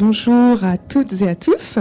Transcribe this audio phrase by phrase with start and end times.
[0.00, 1.78] Bonjour à toutes et à tous.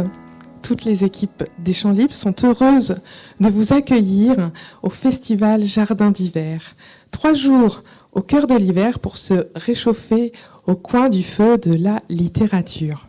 [0.61, 2.97] Toutes les équipes des Champs Libres sont heureuses
[3.39, 4.51] de vous accueillir
[4.83, 6.75] au festival Jardin d'hiver.
[7.11, 10.33] Trois jours au cœur de l'hiver pour se réchauffer
[10.67, 13.07] au coin du feu de la littérature.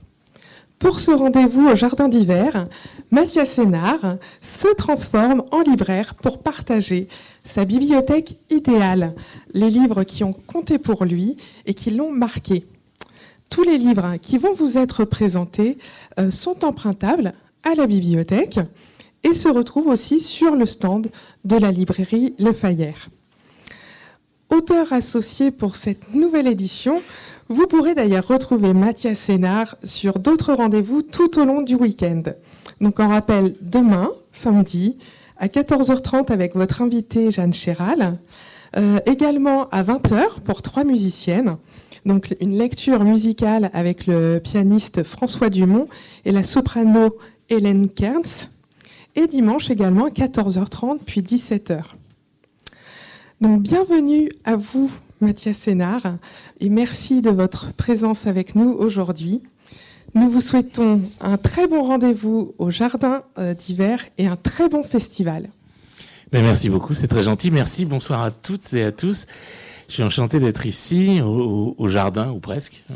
[0.79, 2.69] Pour ce rendez-vous au Jardin d'hiver,
[3.11, 7.09] Mathias Sénard se transforme en libraire pour partager
[7.43, 9.17] sa bibliothèque idéale,
[9.55, 12.65] les livres qui ont compté pour lui et qui l'ont marqué.
[13.51, 15.77] Tous les livres qui vont vous être présentés
[16.21, 18.61] euh, sont empruntables à la bibliothèque
[19.25, 21.09] et se retrouvent aussi sur le stand
[21.45, 23.11] de la librairie Le Fayère.
[24.51, 27.03] Auteur associé pour cette nouvelle édition,
[27.49, 32.23] vous pourrez d'ailleurs retrouver Mathias Sénard sur d'autres rendez-vous tout au long du week-end.
[32.81, 34.97] Donc on rappelle demain, samedi,
[35.39, 38.19] à 14h30 avec votre invitée Jeanne Chéral,
[38.77, 41.57] euh, également à 20h pour trois musiciennes
[42.07, 45.89] donc une lecture musicale avec le pianiste François Dumont
[46.25, 47.17] et la soprano
[47.49, 48.49] Hélène Kerns.
[49.17, 51.83] Et dimanche également à 14h30 puis 17h.
[53.41, 56.03] Donc bienvenue à vous, Mathias Sénard,
[56.61, 59.43] et merci de votre présence avec nous aujourd'hui.
[60.15, 64.83] Nous vous souhaitons un très bon rendez-vous au Jardin euh, d'hiver et un très bon
[64.83, 65.49] festival.
[66.33, 67.51] Ben, merci beaucoup, c'est très gentil.
[67.51, 69.27] Merci, bonsoir à toutes et à tous.
[69.91, 72.85] Je suis enchanté d'être ici, au, jardin, ou presque.
[72.93, 72.95] Euh,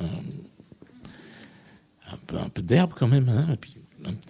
[2.40, 3.74] un peu, d'herbe quand même, hein, et puis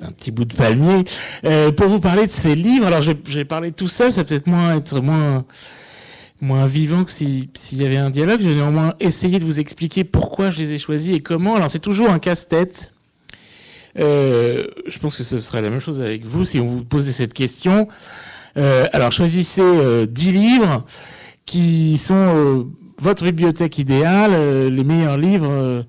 [0.01, 1.05] un, petit bout de palmier,
[1.45, 2.87] euh, pour vous parler de ces livres.
[2.87, 5.45] Alors, j'ai parlé tout seul, ça peut-être moins être moins
[6.41, 8.41] moins vivant que s'il y avait un dialogue.
[8.41, 11.57] J'ai néanmoins essayé de vous expliquer pourquoi je les ai choisis et comment.
[11.57, 12.95] Alors, c'est toujours un casse-tête.
[13.99, 17.13] Euh, je pense que ce serait la même chose avec vous si on vous posait
[17.13, 17.89] cette question.
[18.57, 20.85] Alors, choisissez euh, 10 livres
[21.47, 22.65] qui sont euh,
[22.99, 25.83] votre bibliothèque idéale, euh, les meilleurs livres euh,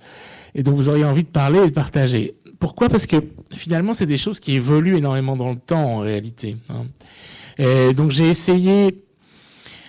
[0.54, 2.36] et dont vous auriez envie de parler et de partager.
[2.60, 2.90] Pourquoi?
[2.90, 3.18] Parce que
[3.54, 6.56] finalement, c'est des choses qui évoluent énormément dans le temps en réalité.
[6.70, 6.86] Hein.
[7.94, 9.04] Donc j'ai essayé,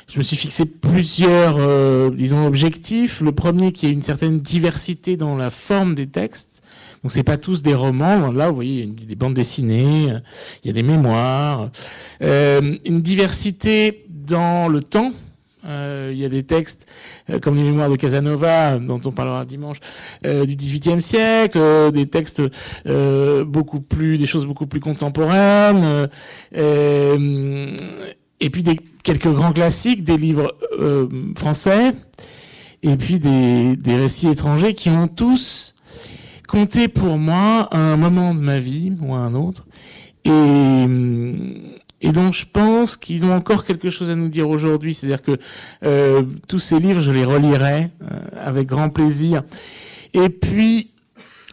[0.09, 3.21] je me suis fixé plusieurs, disons, objectifs.
[3.21, 6.63] Le premier qui est une certaine diversité dans la forme des textes.
[7.07, 8.33] Donc c'est pas tous des romans.
[8.33, 10.09] Là, vous voyez, il y a des bandes dessinées,
[10.65, 11.71] il y a des mémoires,
[12.21, 15.13] euh, une diversité dans le temps.
[15.67, 16.87] Euh, il y a des textes
[17.31, 19.79] euh, comme les mémoires de Casanova, dont on parlera dimanche,
[20.25, 21.59] euh, du XVIIIe siècle,
[21.93, 22.43] des textes
[23.47, 26.09] beaucoup plus, des choses beaucoup plus contemporaines,
[26.55, 30.57] et puis des, quelques grands classiques, des livres
[31.37, 31.95] français,
[32.83, 35.75] et puis des, des récits étrangers qui ont tous
[36.47, 39.67] compté pour moi un moment de ma vie ou un autre.
[40.25, 40.87] Et
[42.07, 44.95] et donc je pense qu'ils ont encore quelque chose à nous dire aujourd'hui.
[44.95, 45.37] C'est-à-dire que
[45.83, 49.43] euh, tous ces livres, je les relirai euh, avec grand plaisir.
[50.15, 50.93] Et puis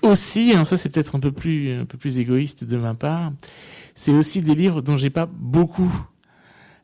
[0.03, 3.33] aussi, alors ça c'est peut-être un peu plus un peu plus égoïste de ma part,
[3.95, 5.91] c'est aussi des livres dont j'ai pas beaucoup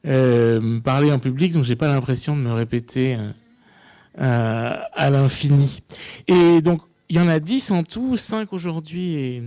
[0.07, 3.19] euh, parlé en public, donc j'ai pas l'impression de me répéter
[4.17, 5.83] à l'infini.
[6.27, 9.43] Et donc il y en a dix en tout, cinq aujourd'hui et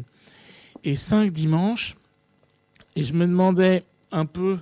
[0.85, 1.97] et cinq dimanche.
[2.95, 4.59] Et je me demandais un peu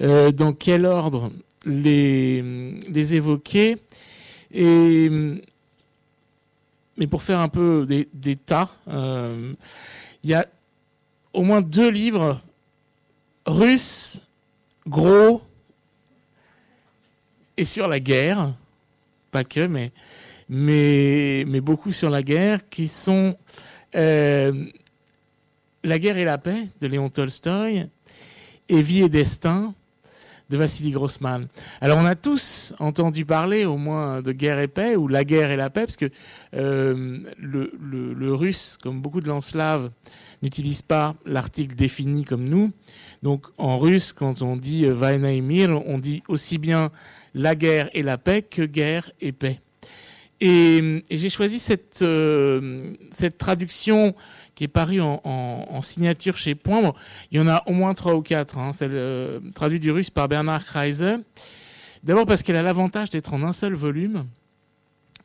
[0.00, 1.32] euh, dans quel ordre
[1.64, 3.76] les, évoquer.
[6.98, 9.52] Mais pour faire un peu des, tas, euh,
[10.22, 10.46] il y a
[11.32, 12.40] au moins deux livres
[13.44, 14.24] russes,
[14.86, 15.42] gros,
[17.58, 18.54] et sur la guerre,
[19.30, 19.66] pas que,
[20.48, 23.36] mais beaucoup sur la guerre, qui sont
[23.94, 24.64] euh,
[25.84, 27.88] La guerre et la paix de Léon Tolstoï
[28.68, 29.74] et Vie et Destin
[30.48, 31.48] de Vassili Grossman.
[31.80, 35.50] Alors on a tous entendu parler au moins de guerre et paix ou la guerre
[35.50, 36.10] et la paix parce que
[36.54, 39.90] euh, le, russe, comme beaucoup de langues slaves,
[40.42, 42.70] n'utilise pas l'article défini comme nous.
[43.22, 46.90] Donc en russe, quand on dit euh, Vaina et on dit aussi bien
[47.34, 49.60] la guerre et la paix que guerre et paix.
[50.40, 54.14] Et, j'ai choisi cette, euh, cette traduction
[54.54, 56.92] qui est paru en, signature chez Point.
[57.30, 58.58] il y en a au moins trois ou quatre.
[58.58, 58.72] Hein.
[58.72, 61.16] C'est euh, traduit du russe par Bernard Kreiser.
[62.02, 64.26] D'abord parce qu'elle a l'avantage d'être en un seul volume,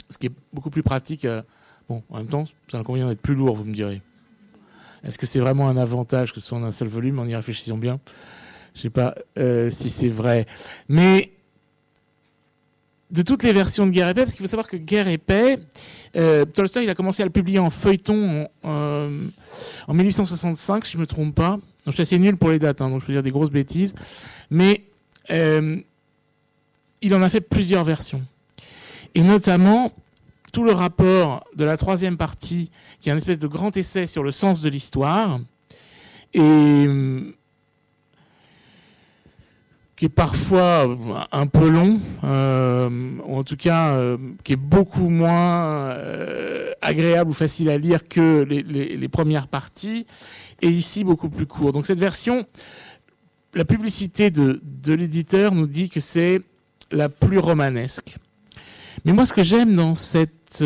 [0.10, 1.26] ce qui est beaucoup plus pratique.
[1.26, 1.42] Euh,
[1.88, 4.02] bon, en même temps, ça a convient d'être plus lourd, vous me direz.
[5.04, 7.36] Est-ce que c'est vraiment un avantage que ce soit en un seul volume En y
[7.36, 8.00] réfléchissant bien?
[8.76, 10.46] Je sais pas si c'est vrai.
[10.88, 11.32] Mais
[13.12, 15.18] de toutes les versions de Guerre et Paix, parce qu'il faut savoir que Guerre et
[15.18, 15.60] Paix,
[16.16, 19.20] euh, Tolstoy, a commencé à le publier en feuilleton euh,
[19.88, 21.52] en 1865, si je me trompe pas.
[21.52, 23.52] Donc, je suis assez nul pour les dates, hein, donc je peux dire des grosses
[23.52, 23.96] bêtises.
[24.50, 24.84] Mais
[25.30, 25.78] euh,
[27.02, 28.24] il en a fait plusieurs versions.
[29.14, 29.92] Et notamment,
[30.54, 32.72] tout le rapport de la troisième partie,
[33.02, 35.40] qui est un espèce de grand essai sur le sens de l'histoire,
[36.34, 36.88] et
[40.02, 40.98] qui est parfois
[41.32, 47.32] un peu long, euh, ou en tout cas euh, qui est beaucoup moins euh, agréable
[47.32, 50.06] ou facile à lire que les, premières parties,
[50.62, 51.74] et ici beaucoup plus court.
[51.74, 52.46] Donc cette version,
[53.54, 56.42] la publicité de, l'éditeur nous dit que c'est
[56.92, 58.16] la plus romanesque.
[59.06, 60.64] Mais moi, ce que j'aime dans cette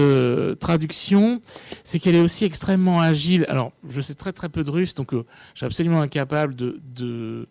[0.59, 1.41] traduction,
[1.83, 3.45] c'est qu'elle est aussi extrêmement agile.
[3.49, 5.23] Alors, je sais très très peu de russe, donc je
[5.53, 7.47] suis absolument incapable de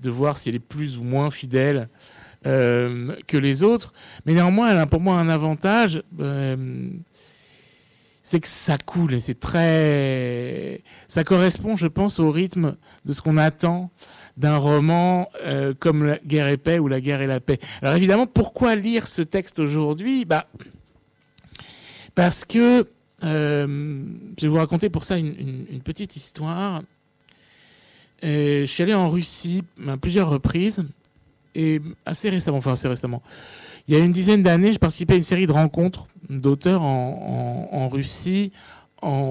[0.00, 1.88] de voir si elle est plus ou moins fidèle
[2.46, 3.92] euh, que les autres.
[4.26, 6.88] Mais néanmoins, elle a pour moi un avantage, euh,
[8.22, 13.22] c'est que ça coule et c'est très, ça correspond, je pense, au rythme de ce
[13.22, 13.90] qu'on attend
[14.36, 17.58] d'un roman euh, comme La guerre et paix ou La guerre et la paix.
[17.82, 20.24] Alors évidemment, pourquoi lire ce texte aujourd'hui?
[20.24, 20.46] Bah
[22.14, 22.86] parce que
[23.22, 23.66] je
[24.42, 26.82] vais vous raconter pour ça une petite histoire
[28.24, 30.84] je suis allé en Russie à plusieurs reprises
[31.54, 33.22] et assez récemment, enfin assez récemment.
[33.86, 37.88] Il y a une dizaine d'années, je participais à une série de rencontres d'auteurs en,
[37.90, 38.52] Russie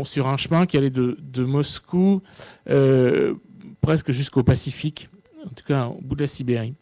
[0.04, 2.22] sur un chemin qui allait de, Moscou
[2.70, 3.34] euh,
[3.82, 5.10] presque jusqu'au Pacifique,
[5.44, 6.76] en tout cas au bout de la Sibérie.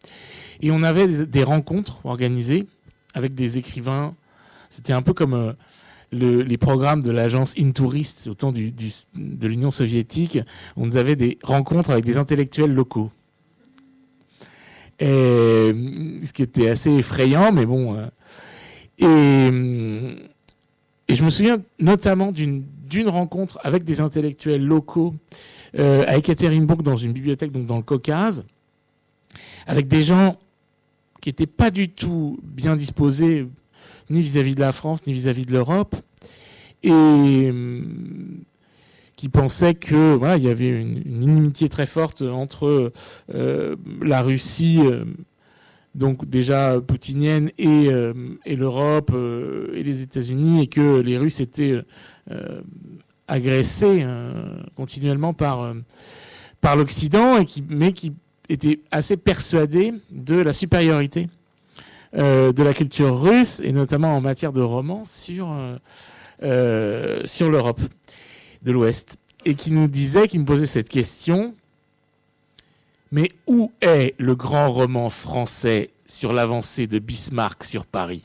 [0.61, 2.67] Et on avait des, rencontres organisées
[3.13, 4.15] avec des écrivains.
[4.69, 5.53] C'était un peu comme euh,
[6.11, 10.39] les programmes de l'agence Intourist au temps de l'Union soviétique,
[10.75, 13.11] on avait des rencontres avec des intellectuels locaux.
[15.01, 15.73] Et,
[16.23, 17.97] ce qui était assez effrayant, mais bon.
[19.01, 20.15] Euh,
[21.07, 22.63] et, je me souviens notamment d'une
[23.07, 25.15] rencontre avec des intellectuels locaux
[25.77, 28.45] euh, à Ekaterinbourg dans une bibliothèque donc dans le Caucase,
[29.65, 30.37] avec des gens
[31.19, 33.47] qui n'étaient pas du tout bien disposés
[34.09, 35.95] ni vis-à-vis de la France, ni vis-à-vis de l'Europe,
[36.83, 37.51] et
[39.21, 42.91] qui pensait que il y avait une, inimitié très forte entre
[43.35, 45.05] euh, la Russie, euh,
[45.93, 48.13] donc déjà poutinienne, et, euh,
[48.47, 49.11] l'Europe
[49.75, 51.83] et les États-Unis, et que les Russes étaient
[53.27, 54.07] agressés
[54.75, 55.75] continuellement par
[56.75, 58.13] l'Occident, mais qui
[58.49, 61.29] étaient assez persuadés de la supériorité
[62.13, 64.61] de la culture russe, et notamment en matière de
[66.43, 67.81] euh, sur l'Europe
[68.61, 69.17] de l'Ouest.
[69.45, 71.55] Et qui nous disait, qui me posait cette question,
[73.11, 78.23] mais où est le grand roman français sur l'avancée de Bismarck sur Paris?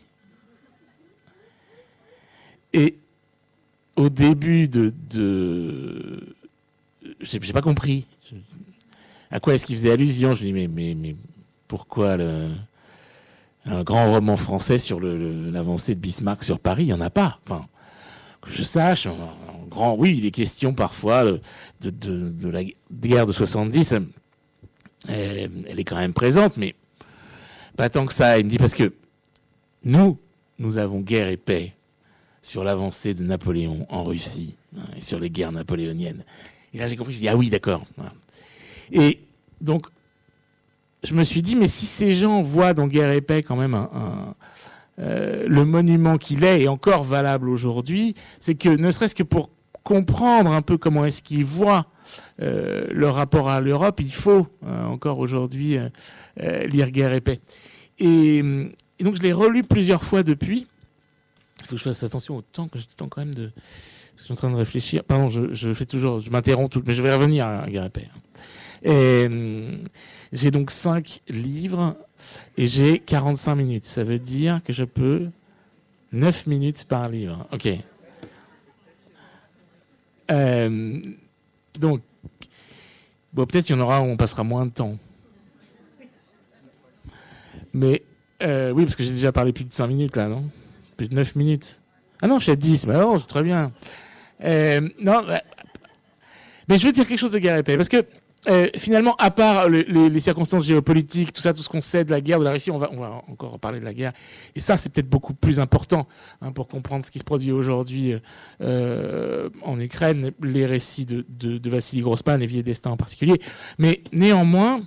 [2.73, 2.97] Et
[3.97, 4.93] au début de...
[5.11, 6.35] de
[7.21, 8.07] j'ai pas compris.
[9.31, 10.35] À quoi est-ce qu'il faisait allusion?
[10.35, 11.17] Je me dis, mais, mais,
[11.67, 12.17] pourquoi
[13.65, 17.41] un grand roman français sur l'avancée de Bismarck sur Paris, il n'y en a pas.
[17.45, 17.67] Enfin,
[18.51, 21.25] je sache, en, grand, oui, il est question parfois
[21.81, 22.63] de, la
[22.93, 23.95] guerre de 70.
[25.09, 26.75] Elle, elle, est quand même présente, mais
[27.77, 28.39] pas tant que ça.
[28.39, 28.93] Il me dit parce que
[29.85, 30.19] nous,
[30.59, 31.75] nous avons guerre et paix
[32.43, 36.25] sur l'avancée de Napoléon en Russie hein, et sur les guerres napoléoniennes.
[36.73, 37.85] Et là, j'ai compris, je dis, ah oui, d'accord.
[38.93, 39.21] Et
[39.61, 39.87] donc,
[41.03, 43.75] je me suis dit, mais si ces gens voient dans Guerre et Paix quand même
[43.75, 44.35] un,
[44.99, 49.51] euh, le monument qu'il est est encore valable aujourd'hui, c'est que ne serait-ce que pour
[49.83, 51.87] comprendre un peu comment est-ce qu'ils voient
[52.41, 55.79] euh, le rapport à l'Europe, il faut euh, encore aujourd'hui
[56.39, 57.41] lire Guerre et Paix.
[57.99, 58.43] Et,
[59.01, 60.67] donc je l'ai relu plusieurs fois depuis.
[61.61, 63.51] Il faut que je fasse attention au temps que j'ai le temps quand même de.
[64.17, 65.05] Je suis en train de réfléchir.
[65.05, 68.09] Pardon, je, fais toujours, je m'interromps tout, mais je vais revenir à Guerre et Paix.
[68.83, 69.29] Et,
[70.33, 71.97] j'ai donc 5 livres
[72.57, 73.85] et j'ai 45 minutes.
[73.85, 75.29] Ça veut dire que je peux
[76.13, 77.47] 9 minutes par livre.
[77.53, 77.69] Ok.
[80.31, 81.01] Euh,
[81.79, 82.01] donc,
[83.35, 84.97] peut-être qu'il y en aura où on passera moins de temps.
[87.73, 88.03] Mais
[88.43, 90.45] euh, oui, parce que j'ai déjà parlé plus de 5 minutes là, non?
[90.97, 91.81] Plus de 9 minutes.
[92.23, 92.87] Ah non, je suis à 10.
[92.87, 93.73] Mais oh, c'est très bien.
[94.43, 95.43] Euh, non, bah,
[96.69, 97.77] mais je veux dire quelque chose de épais.
[97.77, 98.05] Parce que
[98.49, 102.21] euh, finalement, à part les, circonstances géopolitiques, tout ça, tout ce qu'on sait de la
[102.21, 104.13] guerre, de la Russie, on va, on va encore parler de la guerre.
[104.55, 106.07] Et ça, c'est peut-être beaucoup plus important
[106.41, 108.15] hein, pour comprendre ce qui se produit aujourd'hui
[108.61, 113.41] euh, en Ukraine, les récits de, de, de Vassili Grossman et Vieux Destin en particulier.
[113.79, 114.83] Mais néanmoins,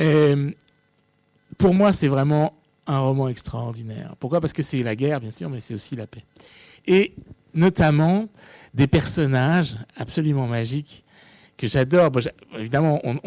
[0.00, 0.50] euh,
[1.58, 2.54] pour moi, c'est vraiment
[2.86, 4.14] un roman extraordinaire.
[4.20, 4.40] Pourquoi?
[4.40, 6.24] Parce que c'est la guerre, bien sûr, mais c'est aussi la paix.
[6.86, 7.14] Et
[7.54, 8.28] notamment
[8.74, 11.04] des personnages absolument magiques
[11.56, 12.10] que j'adore.
[12.56, 13.18] évidemment, on,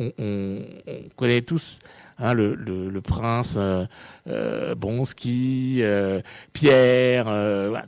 [1.15, 1.79] connaît tous
[2.17, 3.85] hein, le, prince euh,
[4.27, 6.21] euh Bronski, euh,
[6.53, 7.79] Pierre, euh,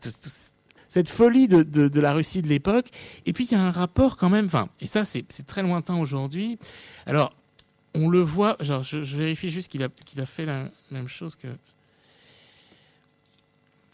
[0.90, 2.88] cette folie de, la Russie de l'époque.
[3.26, 6.58] Et puis il y a un rapport quand même, et ça c'est très lointain aujourd'hui.
[7.06, 7.34] Alors,
[7.94, 11.48] on le voit, genre, je, vérifie juste qu'il a, fait la même chose que.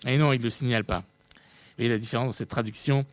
[0.06, 1.04] Et non, il ne le signale pas.
[1.80, 3.06] Et la différence dans cette traduction,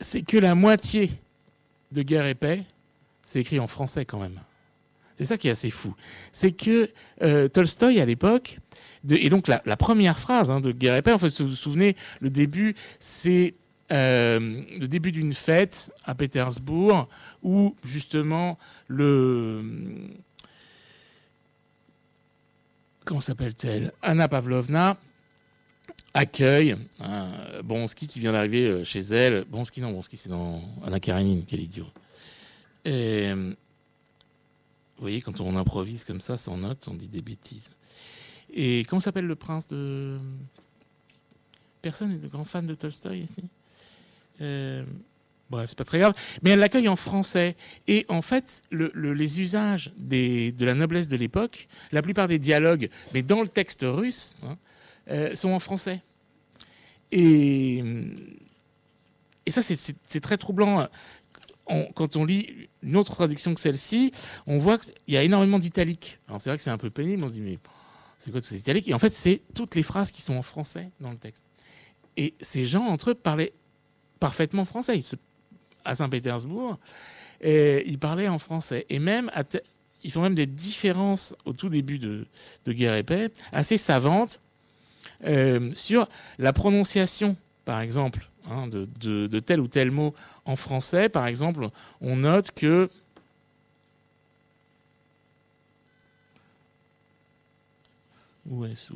[0.00, 1.10] c'est que la moitié
[1.92, 2.64] de Guerre et Paix,
[3.24, 4.40] c'est écrit en français quand même.
[5.16, 5.94] C'est ça qui est assez fou.
[6.32, 6.88] C'est que
[7.22, 8.58] euh, Tolstoï, à l'époque,
[9.08, 11.54] et donc la, première phrase hein, de Guerre et Paix, en fait, si vous vous
[11.54, 13.54] souvenez, le début, c'est
[13.90, 17.08] euh, le début d'une fête à Pétersbourg
[17.42, 19.64] où justement le
[23.06, 23.92] comment s'appelle-t-elle?
[24.02, 24.98] Anna Pavlovna
[26.18, 27.28] accueille hein,
[27.62, 29.44] Bronski qui vient d'arriver euh, chez elle.
[29.44, 31.86] Bronski, non, Bronski, c'est dans Anna Karenine, quel idiot.
[32.84, 37.70] Et, vous voyez, quand on improvise comme ça, sans notes, on dit des bêtises.
[38.52, 40.18] Et comment s'appelle le prince de.
[41.82, 43.44] Personne n'est de grand fan de Tolstoï ici
[44.40, 44.84] euh,
[45.50, 46.14] bref, c'est pas très grave.
[46.42, 47.56] Mais elle l'accueille en français.
[47.86, 53.22] Et en fait, les usages de la noblesse de l'époque, la plupart des dialogues, mais
[53.22, 54.56] dans le texte russe, hein,
[55.10, 56.00] euh, sont en français.
[57.12, 57.82] Et,
[59.46, 60.88] et ça, c'est très troublant.
[61.94, 64.12] quand on lit une autre traduction que celle-ci,
[64.46, 66.18] on voit qu'il y a énormément d'italiques.
[66.28, 67.58] Alors c'est vrai que c'est un peu pénible, on se dit, mais
[68.18, 68.88] c'est quoi tous ces italiques?
[68.88, 71.44] Et en fait, c'est toutes les phrases qui sont en français dans le texte.
[72.16, 73.52] Et ces gens, entre eux, parlaient
[74.18, 75.00] parfaitement français.
[75.84, 76.78] à Saint-Pétersbourg,
[77.42, 78.86] ils parlaient en français.
[78.90, 79.30] Et même,
[80.02, 82.26] ils font même des différences au tout début de,
[82.66, 84.40] Guerre et Paix, assez savantes,
[85.24, 86.08] euh, sur
[86.38, 91.08] la prononciation, par exemple, hein, de, tel ou tel mot en français.
[91.08, 91.68] Par exemple,
[92.00, 92.88] on note que
[98.50, 98.90] Où est-ce?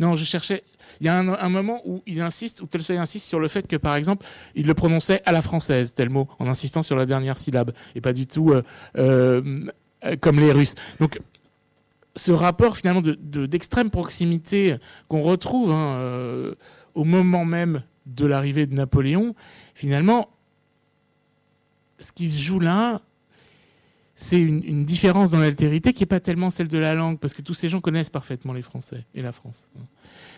[0.00, 0.64] Non, je cherchais.
[1.00, 3.76] Il y a un, moment où il insiste, où Tolstoy insiste sur le fait que,
[3.76, 7.38] par exemple, il le prononçait à la française, tel mot, en insistant sur la dernière
[7.38, 8.62] syllabe, et pas du tout euh,
[8.98, 9.70] euh,
[10.20, 10.74] comme les Russes.
[10.98, 11.20] Donc,
[12.16, 14.76] ce rapport finalement d'extrême de, proximité
[15.08, 16.54] qu'on retrouve hein, euh,
[16.94, 19.34] au moment même de l'arrivée de Napoléon,
[19.74, 20.28] finalement,
[21.98, 23.00] ce qui se joue là,
[24.16, 27.42] c'est une, différence dans l'altérité qui n'est pas tellement celle de la langue, parce que
[27.42, 29.68] tous ces gens connaissent parfaitement les Français et la France.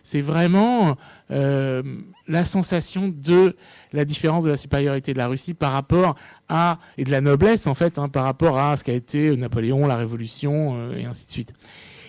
[0.03, 0.97] C'est vraiment
[1.31, 1.83] euh,
[2.27, 3.55] la sensation de
[3.93, 6.15] la différence de la supériorité de la Russie par rapport
[6.49, 9.87] à, et de la noblesse en fait, hein, par rapport à ce qu'a été Napoléon,
[9.87, 11.53] la Révolution, euh, et ainsi de suite.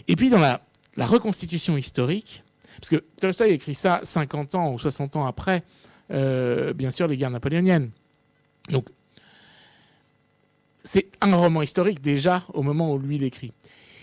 [0.08, 0.62] Et puis dans la,
[0.98, 2.44] reconstitution historique,
[2.80, 5.64] parce que Tolstoï écrit ça 50 ans ou 60 ans après,
[6.12, 7.92] euh, bien sûr, les guerres napoléoniennes.
[8.70, 8.88] Donc
[10.88, 13.52] c'est un roman historique déjà au moment où lui l'écrit.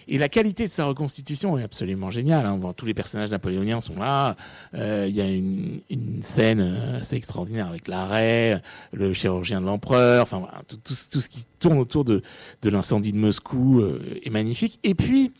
[0.07, 2.45] Et la qualité de sa reconstitution est absolument géniale.
[2.45, 2.61] Hein.
[2.77, 4.37] tous les personnages napoléoniens sont là.
[4.75, 5.81] Euh, il y a une,
[6.21, 8.61] scène euh, assez extraordinaire avec l'arrêt,
[8.93, 10.25] le chirurgien de l'empereur.
[10.25, 10.47] Enfin,
[10.85, 12.23] tout, ce qui tourne autour de,
[12.63, 14.79] l'incendie de Moscou euh, est magnifique.
[14.83, 15.33] Et puis,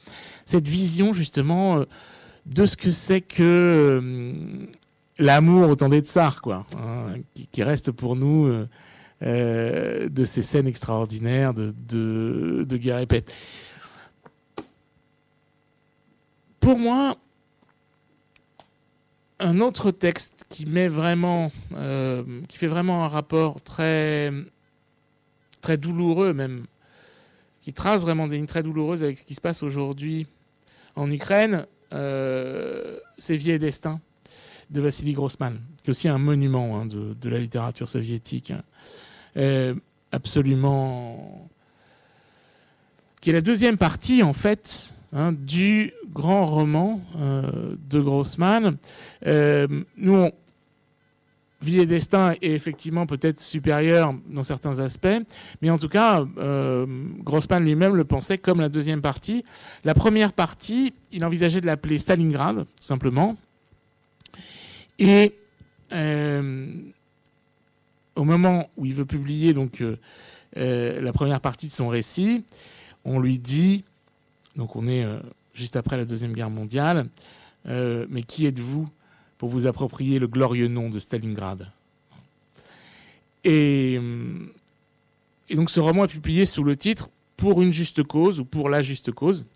[0.47, 1.85] cette vision justement
[2.47, 4.33] de ce que c'est que
[5.19, 7.17] l'amour au temps des tsars, quoi, hein,
[7.53, 8.67] qui, reste pour nous
[9.25, 13.25] euh, de ces scènes extraordinaires de, de, guerre et paix.
[16.61, 17.17] Pour moi,
[19.39, 24.31] un autre texte qui met vraiment, euh, qui fait vraiment un rapport très,
[25.61, 26.67] très douloureux même,
[27.63, 30.27] qui trace vraiment des lignes très douloureuses avec ce qui se passe aujourd'hui
[30.97, 34.01] en Ukraine, euh, c'est Vieux Destin
[34.71, 38.53] de Vassili Grossman, qui est aussi un monument hein, de, de, la littérature soviétique.
[39.37, 39.75] Euh,
[40.13, 41.51] absolument
[43.21, 48.77] qui est la deuxième partie en fait hein, du grand roman euh, de Grossman.
[49.27, 50.33] Euh, nous, on,
[51.61, 55.07] Vie et destin est effectivement peut-être supérieur dans certains aspects,
[55.63, 56.23] mais en tout cas,
[57.21, 59.47] Grossman lui-même le pensait comme la deuxième partie.
[59.83, 63.39] La première partie, il envisageait de l'appeler Stalingrad, simplement.
[64.99, 65.33] Et
[68.17, 69.97] au moment où il veut publier donc euh,
[70.57, 72.45] euh, la première partie de son récit,
[73.05, 73.85] on lui dit,
[74.57, 75.19] donc on est euh,
[75.53, 77.09] juste après la deuxième guerre mondiale,
[77.67, 78.87] mais qui êtes-vous
[79.39, 81.71] pour vous approprier le glorieux nom de Stalingrad?
[83.43, 83.99] Et,
[85.49, 88.69] et donc ce roman est publié sous le titre Pour une juste cause ou pour
[88.69, 89.47] la juste cause.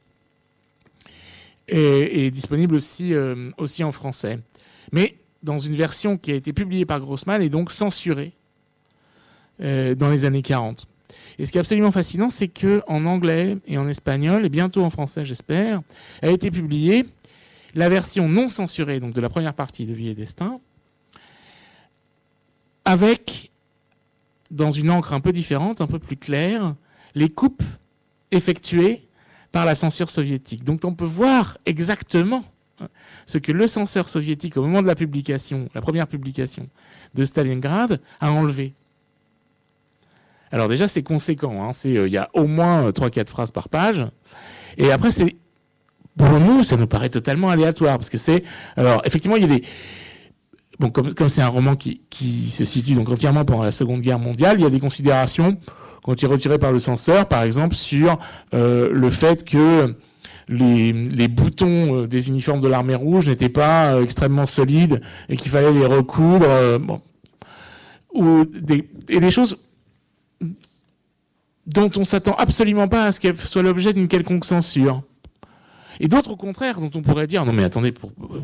[1.66, 3.12] est, disponible aussi,
[3.58, 4.38] aussi en français.
[4.90, 8.32] Mais dans une version qui a été publiée par Grossman et donc censurée
[9.60, 10.86] dans les années 40.
[11.38, 14.82] Et ce qui est absolument fascinant, c'est que en anglais et en espagnol, et bientôt
[14.84, 15.80] en français, j'espère,
[16.22, 17.06] a été publiée
[17.74, 20.60] la version non censurée donc de la première partie de Vie et Destin,
[22.84, 23.52] avec,
[24.50, 26.74] dans une encre un peu différente, un peu plus claire,
[27.14, 27.62] les coupes
[28.30, 29.06] effectuées
[29.52, 30.64] par la censure soviétique.
[30.64, 32.44] Donc on peut voir exactement
[33.26, 36.68] ce que le censeur soviétique, au moment de la publication, la première publication
[37.14, 38.74] de Stalingrad, a enlevé.
[40.52, 41.62] Alors déjà, c'est conséquent.
[41.62, 41.72] Hein.
[41.72, 44.06] C'est, euh, il y a au moins 3-4 euh, phrases par page.
[44.76, 45.36] Et après, c'est
[46.16, 48.42] pour nous, ça nous paraît totalement aléatoire parce que c'est.
[48.76, 49.62] Alors effectivement, il y a des
[50.78, 54.00] bon, comme comme c'est un roman qui, qui se situe donc entièrement pendant la Seconde
[54.00, 55.58] Guerre mondiale, il y a des considérations
[56.02, 58.18] quand il est retiré par le censeur, par exemple, sur
[58.54, 59.94] euh, le fait que
[60.48, 65.72] les, les boutons des uniformes de l'armée rouge n'étaient pas extrêmement solides et qu'il fallait
[65.72, 66.78] les recoudre.
[66.80, 67.02] bon.
[68.14, 69.58] Ou des, et des choses
[71.66, 75.02] dont on s'attend absolument pas à ce qu'elle soit l'objet d'une quelconque censure.
[76.00, 77.92] Et d'autres, au contraire, dont on pourrait dire, non mais attendez,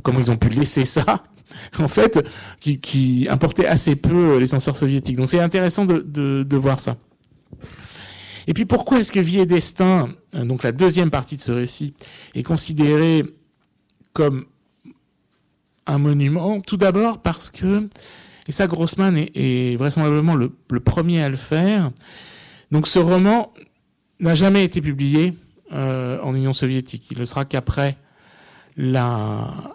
[0.02, 1.22] comment ils ont pu laisser ça
[1.78, 2.26] En fait,
[2.60, 5.16] qui, qui importait assez peu les censeurs soviétiques.
[5.16, 6.00] Donc c'est intéressant de,
[6.42, 6.96] de, voir ça.
[8.46, 11.52] Et puis pourquoi est-ce que Vie et Destin, euh, donc la deuxième partie de ce
[11.52, 11.94] récit,
[12.34, 13.24] est considérée
[14.12, 14.46] comme
[15.86, 16.60] un monument?
[16.60, 17.88] Tout d'abord parce que,
[18.46, 21.90] et ça Grossman est, vraisemblablement le, premier à le faire,
[22.70, 23.52] donc ce roman
[24.20, 25.34] n'a jamais été publié
[25.72, 27.10] euh, en Union soviétique.
[27.10, 27.96] Il ne sera qu'après
[28.76, 29.72] la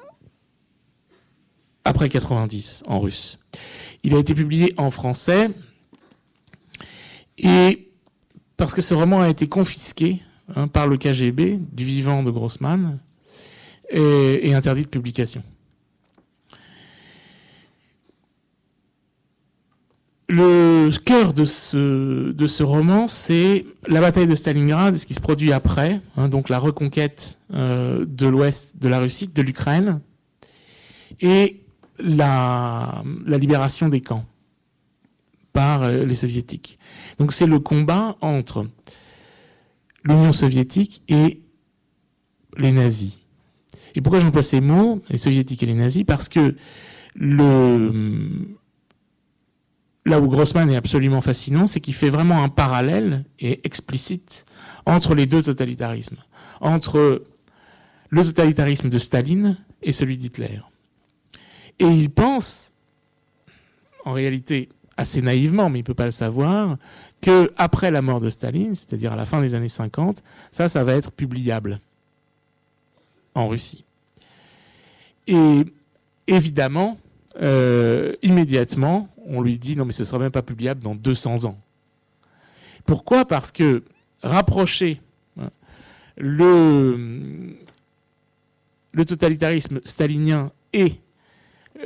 [1.85, 3.39] après 90 en russe.
[4.03, 5.49] Il a été publié en français
[7.37, 7.89] et
[8.57, 10.21] parce que ce roman a été confisqué
[10.55, 12.99] hein, par le KGB du vivant de Grossman
[13.91, 15.41] et interdit de publication.
[20.29, 25.19] Le cœur de ce, de ce roman, c'est la bataille de Stalingrad, ce qui se
[25.19, 30.01] produit après, hein, donc la reconquête euh, de l'ouest de la Russie, de l'Ukraine,
[31.19, 31.61] et
[31.97, 34.25] la, la libération des camps
[35.51, 36.77] par euh, les soviétiques.
[37.17, 38.67] Donc c'est le combat entre
[40.03, 41.41] l'Union soviétique et
[42.57, 43.17] les nazis.
[43.95, 46.03] Et pourquoi j'emploie ces mots, les soviétiques et les nazis?
[46.03, 46.55] Parce que
[47.15, 48.58] le
[50.09, 54.45] là où Grossman est absolument fascinant, c'est qu'il fait vraiment un parallèle et explicite
[54.85, 56.17] entre les deux totalitarismes,
[56.59, 57.23] entre
[58.09, 60.59] le totalitarisme de Staline et celui d'Hitler.
[61.79, 62.73] Et il pense,
[64.03, 66.77] en réalité assez naïvement, mais il peut pas le savoir,
[67.21, 70.83] que après la mort de Staline, c'est-à-dire à la fin des années 50, ça, ça
[70.83, 71.79] va être publiable
[73.35, 73.85] en Russie.
[75.27, 75.63] Et
[76.27, 76.97] évidemment,
[77.41, 81.57] euh, immédiatement, on lui dit non mais ce sera même pas publiable dans 200 ans.
[82.85, 83.25] Pourquoi?
[83.25, 83.83] Parce que
[84.23, 85.01] rapprocher
[85.39, 85.49] hein,
[86.17, 87.55] le,
[88.91, 90.95] le totalitarisme stalinien et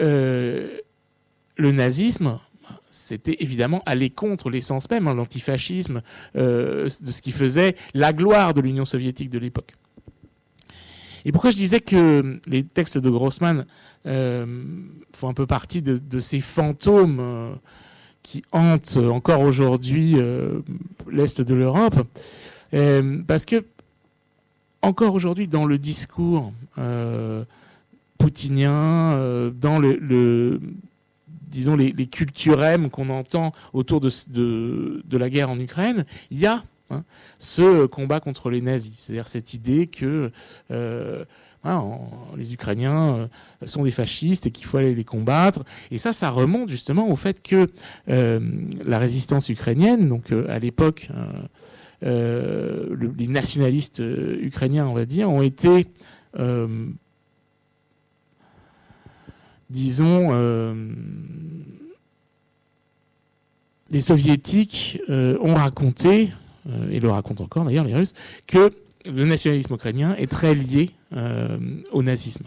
[0.02, 0.78] euh,
[1.56, 2.40] le nazisme,
[2.90, 6.02] c'était évidemment aller contre l'essence même, hein, l'antifascisme,
[6.36, 9.74] euh, de ce qui faisait la gloire de l'Union soviétique de l'époque.
[11.26, 13.66] Et pourquoi je disais que les textes de Grossman
[14.06, 14.46] euh,
[15.14, 17.54] font un peu partie de, ces fantômes euh,
[18.22, 20.60] qui hantent encore aujourd'hui euh,
[21.10, 21.96] l'Est de l'Europe
[23.28, 23.64] Parce que,
[24.82, 26.52] encore aujourd'hui, dans le discours
[28.18, 30.60] poutinien, dans les, les
[32.92, 37.04] qu'on entend autour de, la guerre en Ukraine, il y a Hein,
[37.40, 38.94] ce combat contre les nazis.
[38.98, 40.32] C'est-à-dire cette idée que
[40.72, 41.24] euh,
[42.38, 45.64] les Ukrainiens euh, sont des fascistes et qu'il faut aller les combattre.
[45.92, 47.70] Et ça, ça remonte justement au fait que
[48.10, 48.40] euh,
[48.86, 51.10] la résistance ukrainienne, donc à l'époque,
[52.02, 55.88] les nationalistes ukrainiens, on va dire, ont été
[59.70, 60.32] disons,
[63.90, 66.34] les soviétiques ont raconté
[66.90, 68.14] et le racontent encore d'ailleurs les Russes,
[68.48, 68.72] que
[69.06, 71.58] le nationalisme ukrainien est très lié euh,
[71.92, 72.46] au nazisme.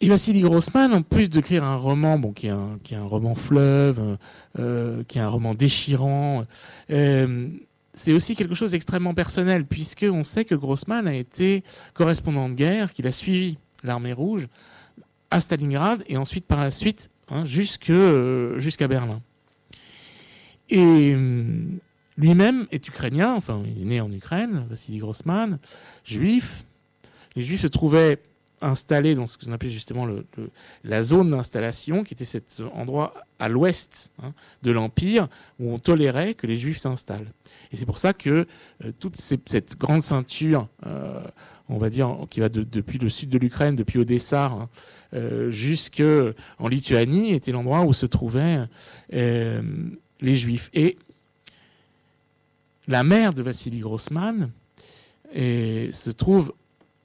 [0.00, 3.04] Et Vassili Grossman, en plus d'écrire un roman, bon, qui est un, qui est un
[3.04, 4.18] roman fleuve,
[4.58, 6.44] euh, qui est un roman déchirant,
[7.94, 11.62] c'est aussi quelque chose d'extrêmement personnel, puisque on sait que Grossman a été
[11.94, 14.48] correspondant de guerre, qu'il a suivi l'armée rouge
[15.30, 19.20] à Stalingrad et ensuite par la suite hein, jusqu'à Berlin.
[20.70, 21.14] Et,
[22.18, 25.58] lui-même est ukrainien, enfin il est né en Ukraine, Vassili Grossman,
[26.04, 26.64] juif.
[27.36, 28.18] Les juifs se trouvaient
[28.60, 30.06] installés dans ce qu'on appelait justement
[30.84, 36.34] la zone d'installation, qui était cet endroit à l'ouest hein, de l'Empire, où on tolérait
[36.34, 37.32] que les juifs s'installent.
[37.72, 38.46] Et c'est pour ça que
[38.84, 41.20] euh, toute cette grande ceinture, euh,
[41.68, 44.68] on va dire, qui va depuis le sud de l'Ukraine, depuis Odessa, hein,
[45.14, 48.60] euh, jusqu'en Lituanie, était l'endroit où se trouvaient
[49.12, 49.62] euh,
[50.22, 50.70] les juifs.
[50.72, 50.96] Et
[52.88, 54.50] la mère de Vassili Grossman
[55.34, 56.52] se trouve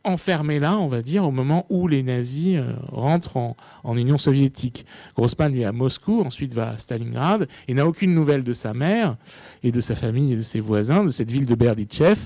[0.08, 3.38] enfermée là, on va dire, au moment où les nazis euh, rentrent
[3.84, 4.86] en, Union soviétique.
[5.16, 8.74] Grossman, lui, est à Moscou, ensuite va à Stalingrad, et n'a aucune nouvelle de sa
[8.74, 9.18] mère,
[9.64, 12.18] et de sa famille, et de ses voisins, de cette ville de Berdichev.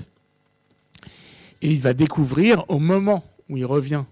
[1.60, 4.04] Et il va découvrir, au moment où il revient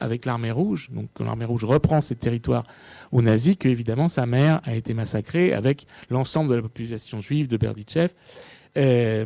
[0.00, 2.66] avec l'armée rouge, donc que l'armée rouge reprend ses territoires
[3.12, 7.48] aux nazis, que évidemment sa mère a été massacrée avec l'ensemble de la population juive
[7.48, 8.12] de Berdichev.
[8.76, 9.24] Euh,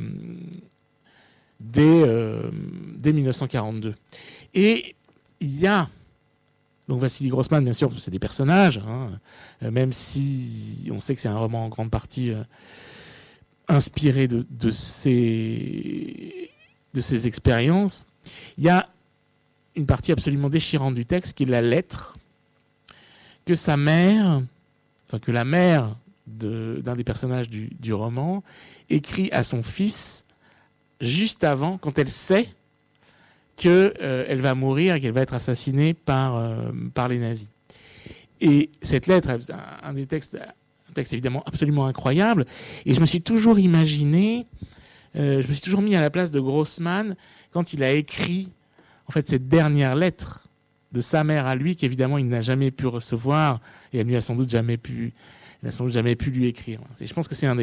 [1.60, 2.50] dès, euh,
[2.96, 3.94] dès 1942.
[4.54, 4.96] Et
[5.40, 5.88] il y a
[6.88, 9.12] donc Vassili Grossman, bien sûr, c'est des personnages, hein,
[9.62, 12.32] euh, même si on sait que c'est un roman en grande partie
[13.68, 16.50] inspiré de, de, ces,
[16.92, 18.04] de ces expériences.
[18.58, 18.88] Il y a
[19.74, 22.16] une partie absolument déchirante du texte qui est la lettre
[23.44, 24.42] que sa mère,
[25.06, 28.42] enfin que la mère d'un des personnages du, roman
[28.88, 30.24] écrit à son fils
[31.00, 32.48] juste avant, quand elle sait
[33.56, 37.48] qu'elle euh, va mourir qu'elle va être assassinée par, euh, par les nazis.
[38.40, 39.30] Et cette lettre,
[39.82, 42.44] un, des textes, un texte évidemment absolument incroyable,
[42.86, 44.46] et je me suis toujours imaginé,
[45.16, 47.16] euh, je me suis toujours mis à la place de Grossman
[47.52, 48.48] quand il a écrit
[49.12, 50.48] en fait cette dernière lettre
[50.92, 53.60] de sa mère à lui, qu'évidemment il n'a jamais pu recevoir,
[53.92, 55.12] et elle lui a sans doute jamais pu,
[55.62, 56.80] il sans doute jamais pu lui écrire.
[56.98, 57.54] je pense que c'est un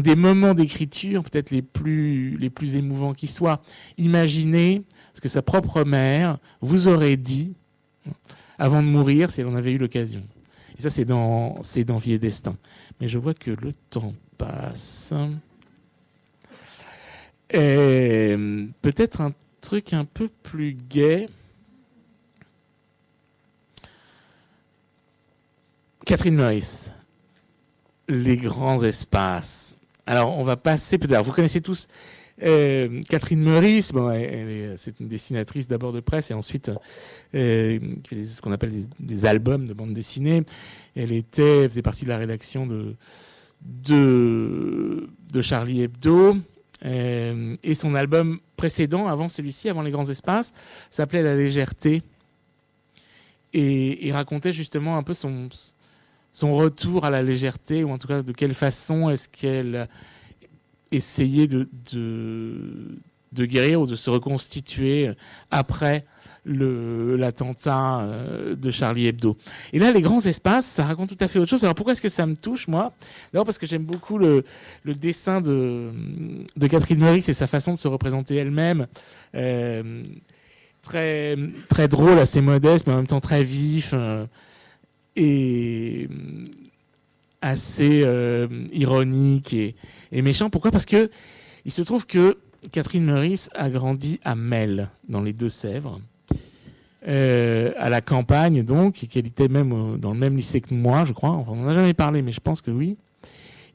[0.00, 3.60] des, moments d'écriture peut-être les plus, les plus émouvants qui soient.
[3.98, 7.54] Imaginez ce que sa propre mère vous aurait dit
[8.58, 10.22] avant de mourir si elle en avait eu l'occasion.
[10.78, 12.56] Et ça, c'est dans, c'est dans Vie et Destin.
[12.98, 15.12] Mais je vois que le temps passe.
[17.50, 18.36] Et
[18.80, 21.28] peut-être un truc un peu plus gai.
[26.04, 26.92] Catherine Maurice
[28.10, 29.74] les grands espaces.
[30.06, 31.24] Alors, on va passer peut-être.
[31.24, 31.86] Vous connaissez tous
[32.42, 33.92] euh, Catherine Meurice.
[34.76, 36.70] C'est une dessinatrice d'abord de presse et ensuite
[37.34, 37.78] euh,
[38.10, 40.42] ce qu'on appelle des, albums de bande dessinée.
[40.96, 42.96] Elle était, faisait partie de la rédaction de
[45.42, 46.36] Charlie Hebdo.
[46.84, 50.52] Euh, et son album précédent, avant celui-ci, avant les grands espaces,
[50.88, 52.02] s'appelait La légèreté.
[53.52, 55.48] Et, et racontait justement un peu son,
[56.54, 59.88] retour à la légèreté, ou en tout cas de quelle façon est-ce qu'elle
[60.92, 61.68] essayait de,
[63.32, 65.10] guérir ou de se reconstituer
[65.50, 66.04] après
[66.46, 69.36] l'attentat euh, de Charlie Hebdo.
[69.72, 71.62] Et là, les grands espaces, ça raconte tout à fait autre chose.
[71.64, 72.92] Alors pourquoi est-ce que ça me touche, moi?
[73.32, 74.44] D'abord parce que j'aime beaucoup le,
[74.84, 75.90] dessin de,
[76.68, 78.86] Catherine Meurice et sa façon de se représenter elle-même.
[79.34, 80.04] Euh,
[80.82, 81.36] très,
[81.68, 83.90] très drôle, assez modeste, mais en même temps très vif.
[83.92, 84.26] Euh,
[85.16, 86.08] et
[87.42, 88.06] assez
[88.72, 89.74] ironique et,
[90.12, 90.50] méchant.
[90.50, 90.70] Pourquoi?
[90.70, 91.10] Parce que
[91.64, 92.38] il se trouve que
[92.72, 96.00] Catherine Meurice a grandi à Mel, dans les Deux-Sèvres,
[97.08, 101.04] euh, à la campagne donc, et qu'elle était même dans le même lycée que moi,
[101.04, 101.30] je crois.
[101.30, 102.96] Enfin, on n'en a jamais parlé, mais je pense que oui.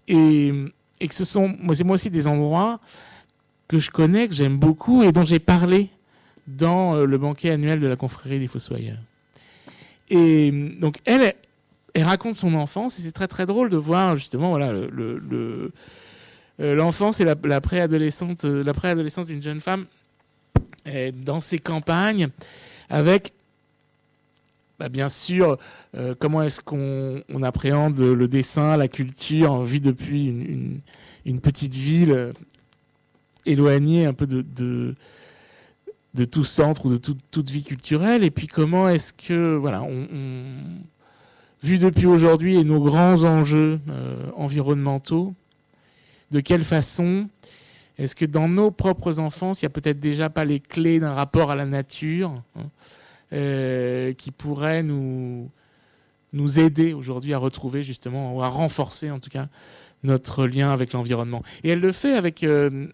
[0.08, 0.52] Et,
[1.00, 2.80] que ce sont, moi, c'est moi aussi des endroits
[3.68, 5.90] que je connais, que j'aime beaucoup et dont j'ai parlé
[6.48, 9.00] dans le banquet annuel de la confrérie des Fossoyeurs.
[10.10, 11.34] Et donc, elle,
[11.96, 15.72] elle raconte son enfance et c'est très très drôle de voir justement voilà le, le,
[16.60, 19.86] euh, l'enfance et la, euh, la préadolescence d'une jeune femme
[21.26, 22.30] dans ses campagnes
[22.90, 23.34] avec
[24.80, 25.58] bah, bien sûr
[25.96, 30.26] euh, comment est-ce qu'on on appréhende le dessin la culture vit depuis
[31.26, 32.34] une, petite ville
[33.46, 34.96] éloignée un peu de,
[36.26, 38.24] tout centre ou de toute vie culturelle.
[38.24, 40.08] Et puis comment est-ce que voilà on,
[41.66, 45.34] vu depuis aujourd'hui et nos grands enjeux euh, environnementaux
[46.32, 47.28] de quelle façon
[47.98, 51.14] est-ce que dans nos propres enfants il n'y a peut-être déjà pas les clés d'un
[51.14, 52.70] rapport à la nature hein,
[53.34, 55.50] euh, qui pourrait nous
[56.34, 59.48] aider aujourd'hui à retrouver justement ou à renforcer en tout cas
[60.04, 61.44] notre lien avec l'environnement?
[61.64, 62.88] Et elle le fait avec euh,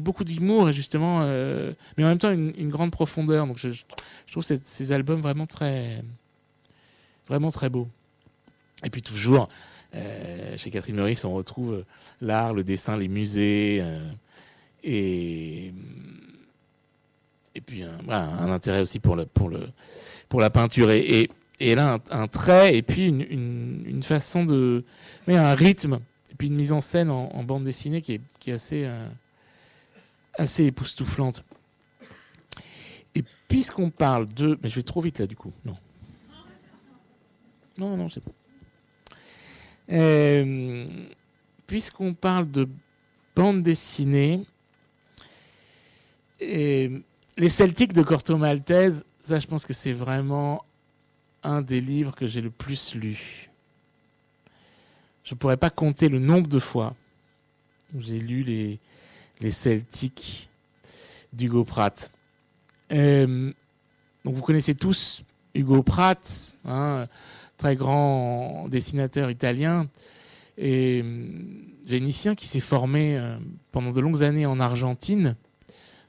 [0.00, 3.46] beaucoup d'humour justement, euh, mais en même temps une, grande profondeur.
[3.46, 3.70] Donc je,
[4.30, 5.46] trouve ces, albums vraiment
[7.28, 7.88] vraiment très beaux.
[8.84, 9.48] Et puis toujours
[10.56, 11.84] chez Catherine Meurice, on retrouve
[12.20, 13.84] l'art, le dessin, les musées,
[14.82, 15.72] et,
[17.54, 19.68] et puis un, intérêt aussi pour, le, pour, le,
[20.28, 20.90] pour la peinture.
[20.90, 24.84] Et, et, et là, un, trait, et puis une, une, façon de.
[25.26, 26.00] Mais un rythme,
[26.30, 29.06] et puis une mise en scène en, bande dessinée qui est, qui est assez, euh,
[30.38, 31.44] assez époustouflante.
[33.14, 34.58] Et puisqu'on parle de.
[34.62, 35.52] Mais je vais trop vite là, du coup.
[35.64, 35.76] Non.
[37.76, 38.32] Non, non, c'est bon.
[39.90, 40.86] Euh,
[41.66, 42.68] puisqu'on parle de
[43.34, 44.44] bande dessinée,
[46.40, 46.90] et
[47.36, 50.64] les Celtiques de Corto Maltese, ça, je pense que c'est vraiment
[51.42, 53.50] un des livres que j'ai le plus lu.
[55.24, 56.94] Je ne pourrais pas compter le nombre de fois
[57.94, 58.78] où j'ai lu les,
[59.40, 60.48] les Celtiques
[61.32, 62.10] d'Hugo Pratt.
[62.92, 63.52] Euh,
[64.24, 65.22] donc vous connaissez tous
[65.54, 67.06] Hugo Pratt, hein,
[67.60, 69.86] très grand dessinateur italien
[70.56, 71.28] et euh,
[71.84, 73.36] vénitien qui s'est formé euh,
[73.70, 75.36] pendant de longues années en Argentine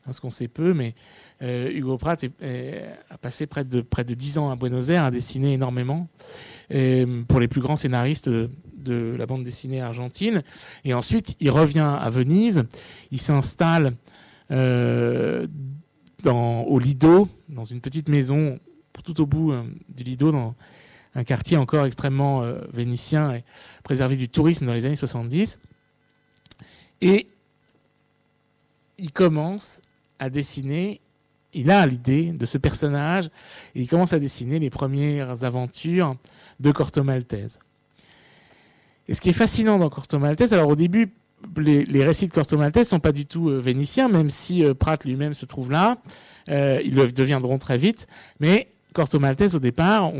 [0.09, 0.95] ce qu'on sait peu, mais
[1.43, 5.11] euh, Hugo Pratt a passé près de, près de 10 ans à Buenos Aires, a
[5.11, 6.07] dessiné énormément
[7.27, 10.41] pour les plus grands scénaristes de, la bande dessinée argentine.
[10.85, 12.63] Et ensuite, il revient à Venise,
[13.11, 13.93] il s'installe
[14.49, 15.45] euh,
[16.25, 18.57] au Lido, dans une petite maison
[19.03, 20.31] tout au bout euh, du Lido,
[21.15, 23.43] un quartier encore extrêmement vénitien et
[23.83, 25.59] préservé du tourisme dans les années 70.
[27.01, 27.27] Et
[28.97, 29.81] il commence
[30.19, 31.01] à dessiner,
[31.53, 33.25] il a l'idée de ce personnage
[33.75, 36.15] et il commence à dessiner les premières aventures
[36.59, 37.59] de Corto Maltese.
[39.07, 41.11] Et ce qui est fascinant dans Corto Maltese, alors au début,
[41.57, 45.03] les, récits de Corto Maltese sont pas du tout euh, vénitiens, même si euh, Pratt
[45.03, 45.97] lui-même se trouve là.
[46.49, 48.07] Euh, ils le deviendront très vite.
[48.39, 50.11] Mais Corto Maltese, au départ,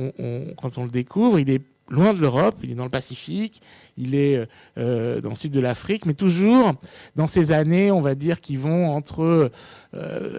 [0.58, 3.62] quand on le découvre, il est loin de l'Europe, il est dans le Pacifique,
[3.98, 6.74] il est euh, dans le sud de l'Afrique, mais toujours
[7.16, 9.52] dans ces années, on va dire, qui vont entre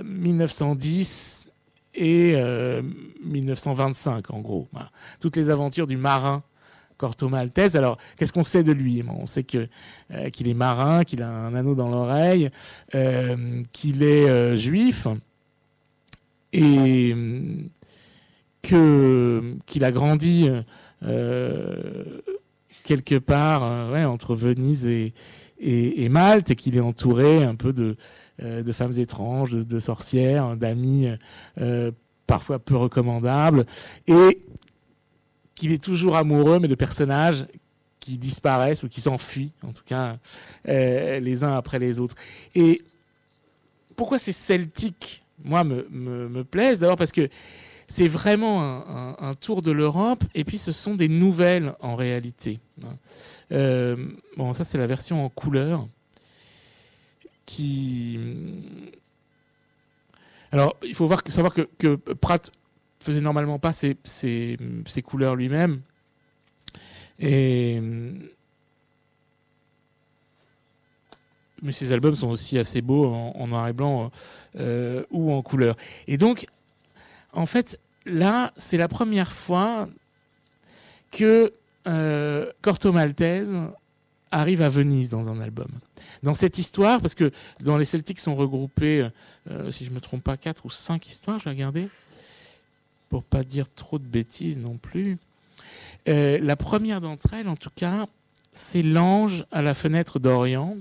[0.04, 1.48] 1910
[1.98, 2.82] euh, et
[3.24, 4.66] 1925, euh, en gros.
[5.20, 6.42] Toutes les aventures du marin
[6.96, 7.76] Corto Maltese.
[7.76, 9.68] Alors, qu'est-ce qu'on sait de lui On sait que
[10.32, 12.48] qu'il est marin, qu'il a un anneau dans l'oreille,
[13.72, 15.06] qu'il est juif
[16.52, 17.14] et
[18.62, 20.48] que qu'il a grandi
[21.04, 22.20] euh,
[22.84, 25.14] quelque part euh, entre Venise et,
[25.58, 27.96] et, Malte et qu'il est entouré un peu de,
[28.42, 31.08] euh, de femmes étranges, de, sorcières, d'amis
[32.26, 33.66] parfois peu recommandables
[34.06, 34.42] et
[35.54, 37.46] qu'il est toujours amoureux mais de personnages
[38.00, 40.18] qui disparaissent ou qui s'enfuient, en tout cas
[40.64, 42.16] les uns après les autres.
[42.54, 42.82] Et
[43.94, 46.80] pourquoi ces celtiques, moi, me, me, me plaisent?
[46.80, 47.28] D'abord parce que
[47.92, 48.62] c'est vraiment
[49.18, 52.58] un, tour de l'Europe, et puis ce sont des nouvelles en réalité.
[53.52, 53.96] Euh,
[54.38, 55.86] bon, ça c'est la version en couleur.
[60.52, 62.50] Alors, il faut voir, savoir que, que Pratt
[62.98, 63.98] faisait normalement pas ses,
[65.04, 65.82] couleurs lui-même.
[67.20, 67.82] Mais
[71.72, 74.10] ses albums sont aussi assez beaux en, noir et blanc
[74.58, 75.76] euh, ou en couleur.
[76.06, 76.46] Et donc,
[77.32, 79.88] en fait, là, c'est la première fois
[81.10, 81.52] que
[81.86, 83.52] euh, Corto Maltese
[84.30, 85.68] arrive à Venise dans un album.
[86.22, 89.08] Dans cette histoire, parce que dans les Celtics sont regroupés,
[89.50, 91.88] euh, si je ne me trompe pas, quatre ou cinq histoires, je vais regarder,
[93.10, 95.18] pour pas dire trop de bêtises non plus.
[96.08, 98.06] Euh, la première d'entre elles, en tout cas,
[98.52, 100.76] c'est L'ange à la fenêtre d'Orient,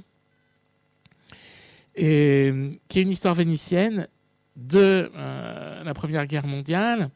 [1.96, 4.08] qui est une histoire vénitienne
[4.56, 7.10] de euh, la Première Guerre mondiale.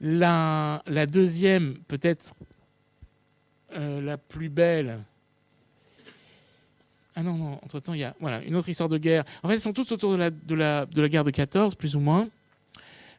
[0.00, 2.34] La, la deuxième, peut-être
[3.74, 4.98] euh, la plus belle.
[7.14, 9.24] Ah non, non, entre-temps, il y a voilà, une autre histoire de guerre.
[9.42, 11.74] En fait, elles sont toutes autour de la, de la, de la guerre de 14,
[11.74, 12.28] plus ou moins.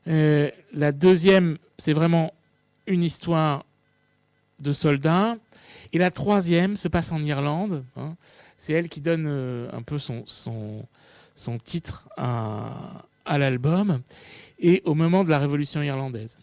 [0.07, 2.33] Euh, la deuxième, c'est vraiment
[2.87, 3.63] une histoire
[4.59, 5.37] de soldats.
[5.93, 7.85] Et la troisième se passe en Irlande.
[7.95, 8.15] Hein.
[8.57, 9.27] C'est elle qui donne
[9.71, 10.85] un peu son, son,
[11.35, 14.01] son titre à, à l'album
[14.59, 16.37] et au moment de la révolution irlandaise.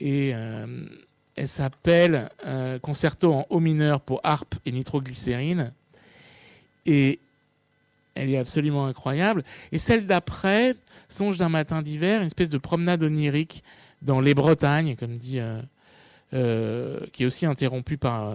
[0.00, 0.66] Et euh,
[1.36, 5.72] elle s'appelle euh, Concerto en haut mineur pour harpe et nitroglycérine.
[6.86, 7.18] Et
[8.14, 9.44] elle est absolument incroyable.
[9.70, 10.74] Et celle d'après,
[11.08, 13.62] Songe d'un matin d'hiver, une espèce de promenade onirique
[14.02, 15.38] dans les Bretagnes, comme dit,
[16.34, 18.34] euh, qui est aussi interrompue par,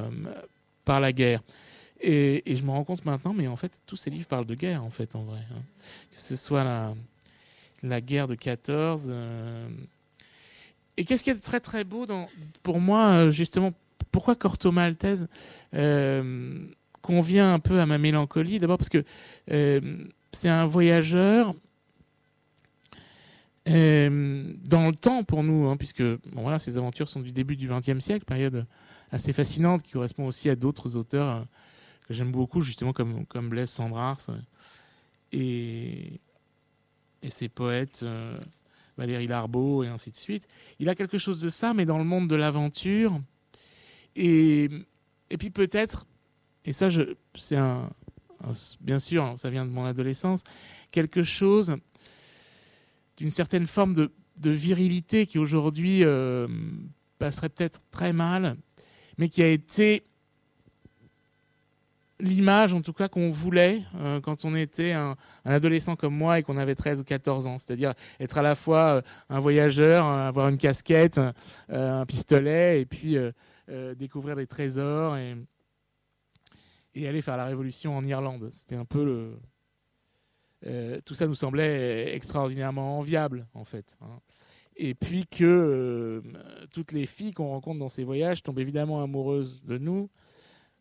[0.86, 1.42] par la guerre.
[2.02, 4.84] Et, je me rends compte maintenant, mais en fait, tous ces livres parlent de guerre,
[4.84, 5.40] en fait, en vrai.
[5.52, 5.62] Hein.
[6.14, 6.94] Que ce soit la,
[7.84, 9.08] la guerre de 14.
[9.10, 9.68] Euh.
[10.98, 12.06] Et qu'est-ce qui est très très beau
[12.64, 13.70] pour moi, euh, justement,
[14.12, 15.28] pourquoi Corto Maltese
[17.02, 18.60] convient un peu à ma mélancolie?
[18.60, 19.04] D'abord parce que
[19.48, 21.54] c'est un voyageur
[23.66, 28.00] dans le temps pour nous, hein, puisque voilà, ces aventures sont du début du XXe
[28.00, 28.66] siècle, période
[29.12, 31.46] assez fascinante qui correspond aussi à d'autres auteurs
[32.08, 34.26] que j'aime beaucoup, justement comme, comme Blaise Sandrars
[35.32, 36.20] et,
[37.22, 38.38] et ses poètes euh,
[38.98, 40.48] Valérie Larbeau et ainsi de suite.
[40.80, 43.20] Il a quelque chose de ça, mais dans le monde de l'aventure.
[44.16, 44.70] Et,
[45.30, 46.06] et puis peut-être,
[46.66, 46.90] et ça,
[47.36, 47.58] c'est
[48.82, 50.44] bien sûr, ça vient de mon adolescence,
[50.92, 51.76] quelque chose
[53.18, 56.48] d'une certaine forme de, de virilité qui aujourd'hui euh,
[57.20, 58.58] passerait peut-être très mal,
[59.18, 60.04] mais qui a été
[62.20, 66.44] l'image en tout cas qu'on voulait euh, quand on était un, adolescent comme moi et
[66.44, 70.50] qu'on avait 13 ou 14 ans, c'est-à-dire être à la fois euh, un voyageur, avoir
[70.50, 71.20] une casquette,
[71.70, 73.18] un pistolet et puis
[73.98, 75.36] découvrir des trésors et,
[76.96, 78.50] et aller faire la révolution en Irlande.
[78.52, 79.38] C'était un peu le,
[80.66, 83.98] euh, tout ça nous semblait extraordinairement enviable, en fait.
[84.02, 84.20] Hein.
[84.76, 86.22] Et puis que euh,
[86.74, 90.10] toutes les filles qu'on rencontre dans ces voyages tombent évidemment amoureuses de nous,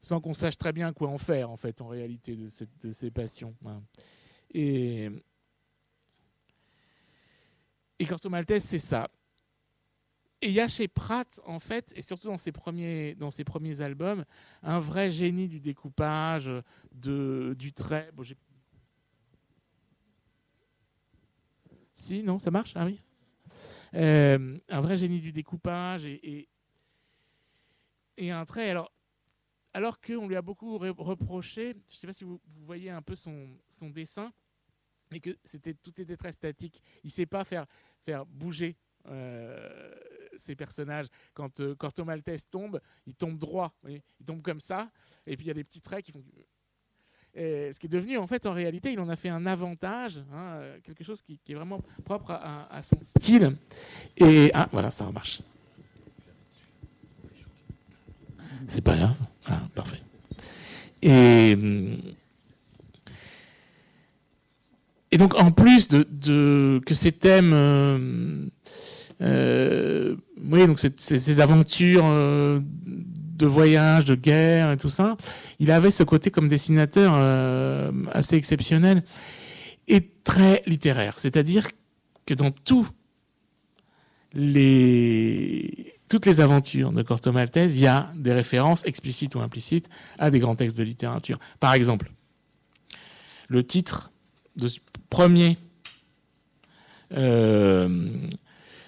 [0.00, 2.48] sans qu'on sache très bien quoi en faire, en fait, en réalité, de,
[2.82, 3.54] de ces passions.
[3.66, 3.82] Hein.
[4.52, 5.11] Et,
[7.98, 9.09] et Corto Maltese, c'est ça.
[10.42, 13.42] Et il y a chez Pratt, en fait, et surtout dans ses premiers, dans ses
[13.42, 14.24] premiers albums,
[14.62, 16.50] un vrai génie du découpage,
[16.92, 18.11] de, du trait.
[18.12, 18.22] Bon,
[21.94, 23.00] Si, non, ça marche Ah oui.
[23.94, 26.48] Euh, un vrai génie du découpage et,
[28.18, 28.68] et, un trait.
[28.68, 28.92] Alors,
[29.77, 33.15] alors qu'on lui a beaucoup reproché, je ne sais pas si vous, voyez un peu
[33.15, 33.47] son,
[33.91, 34.33] dessin,
[35.11, 36.83] mais que c'était tout était très statique.
[37.05, 37.67] Il ne sait pas faire,
[38.27, 38.75] bouger
[39.07, 39.95] euh,
[40.39, 41.09] ces personnages.
[41.35, 44.91] Quand euh, Maltese tombe, il tombe droit, il tombe comme ça,
[45.27, 46.25] et puis il y a des petits traits qui font
[47.35, 50.59] ce qui est devenu, en fait, en réalité, il en a fait un avantage, hein,
[50.83, 53.59] quelque chose qui, est vraiment propre à, son style.
[54.17, 55.43] Et ah, voilà, ça marche.
[58.69, 59.14] C'est pas grave.
[59.47, 60.01] Ah, parfait.
[61.03, 61.57] Et,
[65.12, 68.47] et donc, en plus de, que ces thèmes, euh,
[69.23, 70.16] euh,
[70.51, 75.16] oui, donc ces, aventures euh, de voyage, de guerre et tout ça,
[75.59, 79.03] il avait ce côté comme dessinateur euh, assez exceptionnel
[79.88, 81.19] et très littéraire.
[81.19, 81.69] C'est-à-dire
[82.27, 82.88] que dans tout
[84.35, 89.88] les, toutes les aventures de Corto Maltese, il y a des références explicites ou implicites
[90.19, 91.38] à des grands textes de littérature.
[91.61, 92.11] Par exemple,
[93.49, 94.11] le titre
[94.57, 95.59] de ce premier,
[97.12, 98.09] euh,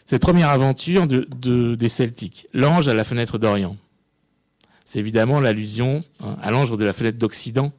[0.04, 3.76] cette première aventure de, de, des Celtiques, L'ange à la fenêtre d'Orient
[4.88, 7.74] c'est évidemment l'allusion hein, à l'ange de la fenêtre d'Occident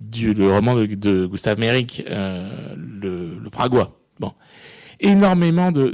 [0.00, 3.50] du le roman de, Gustave Méric, euh, le, le.
[4.18, 4.32] Bon,
[4.98, 5.92] énormément de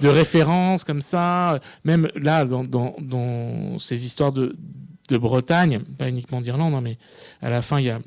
[0.00, 4.56] de références comme ça, même là dans, dans, ces histoires de,
[5.08, 6.98] de Bretagne, pas uniquement d'Irlande, hein, mais
[7.42, 8.00] à la fin il y a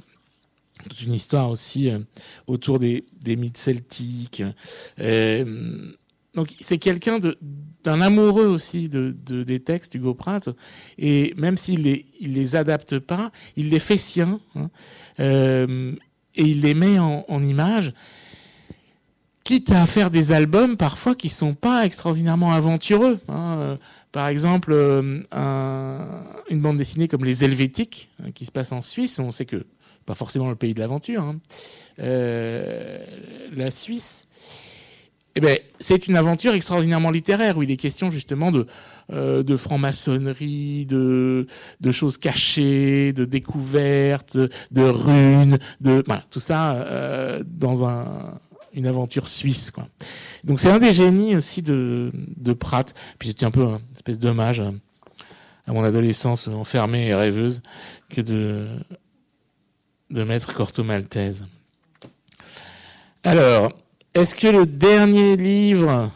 [0.89, 1.99] toute une histoire aussi euh,
[2.45, 4.43] autour des, des mythes celtiques.
[4.99, 5.93] Euh,
[6.35, 7.19] donc c'est quelqu'un
[7.83, 10.49] d'un amoureux aussi de, des textes Hugo Pratt
[10.99, 14.69] et même s'il les il les adapte pas, il les fait siens hein,
[15.19, 15.93] euh,
[16.35, 17.91] et il les met en, en images
[19.47, 23.17] quitte à faire des albums parfois qui sont pas extraordinairement aventureux.
[23.29, 23.77] Hein.
[24.11, 28.81] Par exemple, euh, un, une bande dessinée comme Les Helvétiques, hein, qui se passe en
[28.81, 29.65] Suisse, on sait que
[30.05, 31.37] pas forcément le pays de l'aventure, hein.
[31.99, 32.99] euh,
[33.55, 34.27] la Suisse,
[35.37, 38.65] eh ben, c'est une aventure extraordinairement littéraire où il est question justement de,
[39.13, 41.45] euh, franc-maçonnerie, de,
[41.91, 48.39] choses cachées, de découvertes, de runes, de voilà, tout ça euh, dans un,
[48.77, 49.71] une aventure suisse.
[49.71, 49.87] Quoi.
[50.43, 52.11] Donc c'est un des génies aussi de,
[52.57, 52.93] Pratt.
[53.19, 54.71] Puis c'était un peu une espèce d'hommage à,
[55.65, 57.61] à mon adolescence enfermée et rêveuse
[58.09, 58.67] que de,
[60.11, 61.45] de mettre Corto Maltese.
[63.23, 63.73] Alors,
[64.13, 66.11] est-ce que le dernier livre,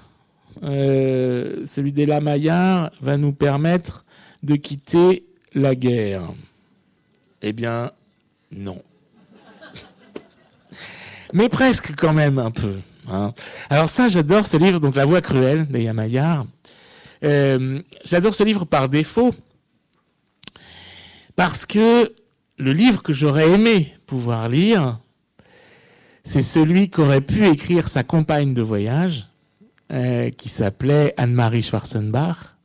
[0.64, 4.06] euh, celui d'Ella Maillard, va nous permettre
[4.44, 6.32] de quitter la guerre?
[7.42, 7.92] Eh bien,
[8.52, 8.82] non.
[11.34, 12.76] Mais presque quand même un peu.
[13.10, 13.34] Hein.
[13.70, 16.46] Alors ça, j'adore ce livre, donc La Voix cruelle d'Ella Maillard.
[17.24, 19.34] Euh, j'adore ce livre par défaut,
[21.36, 22.14] parce que
[22.58, 25.00] le livre que j'aurais aimé pouvoir lire,
[26.24, 29.28] c'est celui qu'aurait pu écrire sa compagne de voyage,
[29.92, 32.56] euh, qui s'appelait Anne-Marie Schwarzenbach,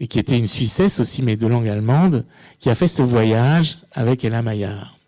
[0.00, 2.24] et qui était une Suissesse aussi, mais de langue allemande,
[2.58, 4.98] qui a fait ce voyage avec Ella Maillard,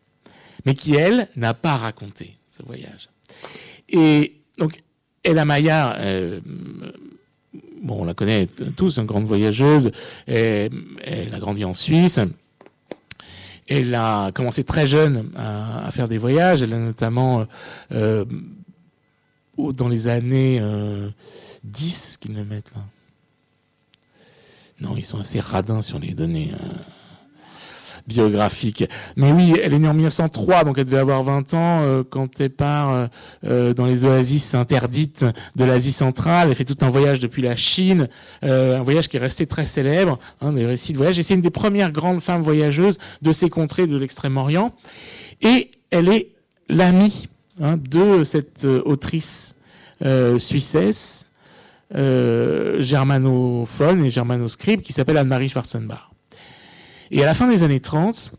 [0.66, 3.08] mais qui, elle, n'a pas raconté ce voyage.
[3.88, 4.82] Et donc,
[5.24, 6.40] Ella Maillard, euh,
[7.88, 8.46] on la connaît
[8.76, 9.90] tous, une grande voyageuse,
[10.26, 10.70] elle
[11.32, 12.20] a grandi en Suisse,
[13.68, 16.62] elle a commencé très jeune à, faire des voyages.
[16.62, 17.46] Elle a notamment,
[17.92, 18.24] euh,
[19.56, 21.08] dans les années euh,
[21.64, 22.82] 10, ce qu'ils le mettent là.
[24.80, 26.50] Non, ils sont assez radins sur les données.
[28.06, 28.84] Biographique.
[29.16, 32.40] Mais oui, elle est née en 1903, donc elle devait avoir 20 ans euh, quand
[32.40, 33.06] elle part euh,
[33.46, 35.24] euh, dans les oasis interdites
[35.56, 36.48] de l'Asie centrale.
[36.50, 38.08] Elle fait tout un voyage depuis la Chine,
[38.42, 41.18] un voyage qui est resté très célèbre, hein, des récits de voyage.
[41.18, 44.70] Et c'est une des premières grandes femmes voyageuses de ces contrées de l'Extrême-Orient.
[45.42, 46.28] Et elle est
[46.68, 47.28] l'amie
[47.60, 49.54] hein, de cette autrice
[50.38, 51.26] suissesse,
[51.94, 56.11] germanophone et germanoscribe qui s'appelle Anne-Marie Schwarzenbach.
[57.12, 58.32] Et à la fin des années 30,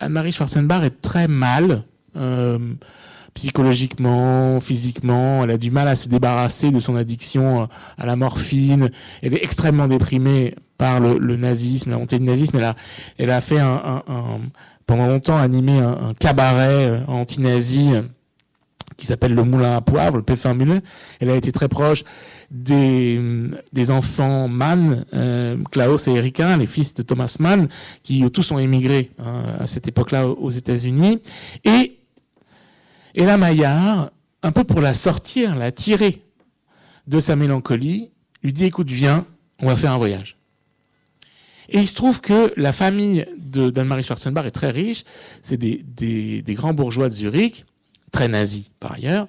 [0.00, 1.82] Anne-Marie Schwarzenbach est très mal,
[2.16, 2.58] euh,
[3.34, 5.44] psychologiquement, physiquement.
[5.44, 8.90] Elle a du mal à se débarrasser de son addiction à la morphine.
[9.22, 12.58] Elle est extrêmement déprimée par le, nazisme, la montée du nazisme.
[13.18, 14.02] Elle a, fait un,
[14.86, 17.90] pendant longtemps animé un, cabaret euh, anti-nazi
[19.00, 20.56] qui s'appelle le Moulin à Poivre, le Péfin
[21.20, 22.04] Elle a été très proche
[22.50, 27.68] des, enfants Mann, euh, Klaus et Erika, les fils de Thomas Mann,
[28.02, 31.20] qui tous ont émigré hein, à cette époque-là aux États-Unis.
[31.64, 31.98] Et
[33.14, 34.10] Ella Maillard,
[34.42, 36.22] un peu pour la sortir, la tirer
[37.06, 38.10] de sa mélancolie,
[38.42, 39.26] lui dit écoute, viens,
[39.60, 40.36] on va faire un voyage.
[41.70, 45.04] Et il se trouve que la famille d'Anne-Marie Schwarzenbach est très riche.
[45.40, 47.64] C'est des, des, grands bourgeois de Zurich,
[48.10, 49.28] très nazis par ailleurs.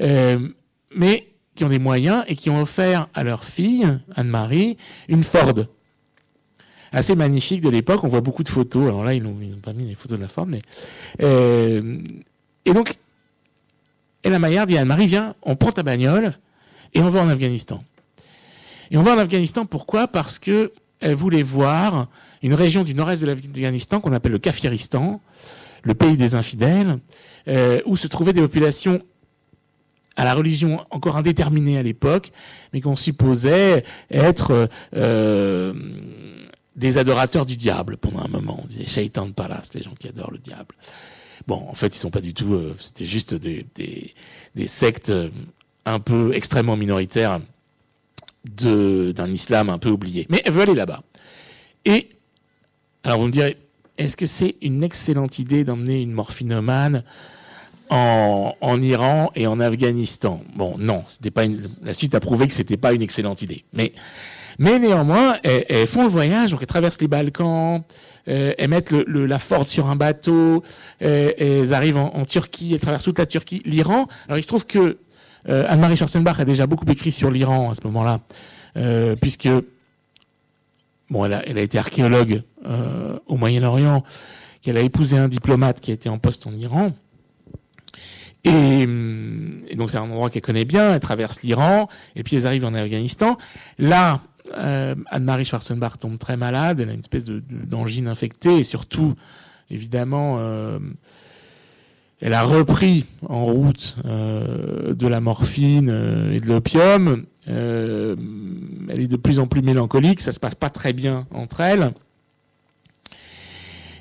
[0.00, 0.48] Euh,
[0.94, 4.76] mais qui ont des moyens et qui ont offert à leur fille, Anne-Marie,
[5.08, 5.54] une Ford.
[6.92, 8.86] Assez magnifique de l'époque, on voit beaucoup de photos.
[8.86, 10.60] Alors là, ils n'ont pas mis les photos de la Ford, mais.
[11.20, 11.96] Euh,
[12.64, 12.94] et donc,
[14.22, 16.34] Ella Maillard dit à Anne-Marie Viens, on prend ta bagnole
[16.94, 17.82] et on va en Afghanistan.
[18.90, 20.08] Et on va en Afghanistan pourquoi?
[20.08, 22.08] Parce que elle voulait voir
[22.42, 25.20] une région du nord-est de l'Afghanistan qu'on appelle le Kafiristan,
[25.82, 26.98] le pays des infidèles,
[27.48, 29.02] euh, où se trouvaient des populations
[30.16, 32.32] à la religion encore indéterminée à l'époque,
[32.72, 35.72] mais qu'on supposait être euh,
[36.74, 38.60] des adorateurs du diable pendant un moment.
[38.62, 40.74] On disait Shaitan de Palace, les gens qui adorent le diable.
[41.46, 42.54] Bon, en fait, ils sont pas du tout.
[42.54, 45.12] Euh, C'était juste des, des, sectes
[45.84, 47.40] un peu extrêmement minoritaires
[48.44, 50.26] d'un islam un peu oublié.
[50.30, 51.02] Mais elle veut aller là-bas.
[51.84, 52.10] Et
[53.04, 53.56] alors vous me direz,
[53.98, 57.02] est-ce que c'est une excellente idée d'emmener une morphinomane
[57.90, 60.40] en, Iran et en Afghanistan?
[60.54, 61.42] Bon, non, c'était pas
[61.82, 63.64] la suite a prouvé que c'était pas une excellente idée.
[63.72, 63.92] Mais,
[64.58, 67.82] mais néanmoins, elles, font le voyage, donc elles traversent les Balkans,
[68.28, 70.62] euh, elles mettent la Ford sur un bateau,
[71.02, 74.06] euh, elles arrivent en, Turquie, elles traversent toute la Turquie, l'Iran.
[74.26, 74.98] Alors il se trouve que
[75.48, 78.20] euh, Anne-Marie Schwarzenbach a déjà beaucoup écrit sur l'Iran à ce moment-là,
[79.20, 79.48] puisque
[81.10, 84.02] bon, elle a été archéologue euh, au Moyen-Orient,
[84.62, 86.92] qu'elle a épousé un diplomate qui été en poste en Iran.
[88.44, 88.86] Et,
[89.76, 92.74] donc c'est un endroit qu'elle connaît bien, elle traverse l'Iran, et puis elles arrivent en
[92.74, 93.36] Afghanistan.
[93.78, 94.22] Là,
[94.56, 99.14] euh, Anne-Marie Schwarzenbach tombe très malade, elle a une espèce d'angine infectée, et surtout,
[99.70, 100.78] évidemment, euh,
[102.20, 107.24] elle a repris en route euh, de la morphine euh, et de l'opium.
[107.48, 108.16] Euh,
[108.88, 111.92] elle est de plus en plus mélancolique, ça se passe pas très bien entre elles.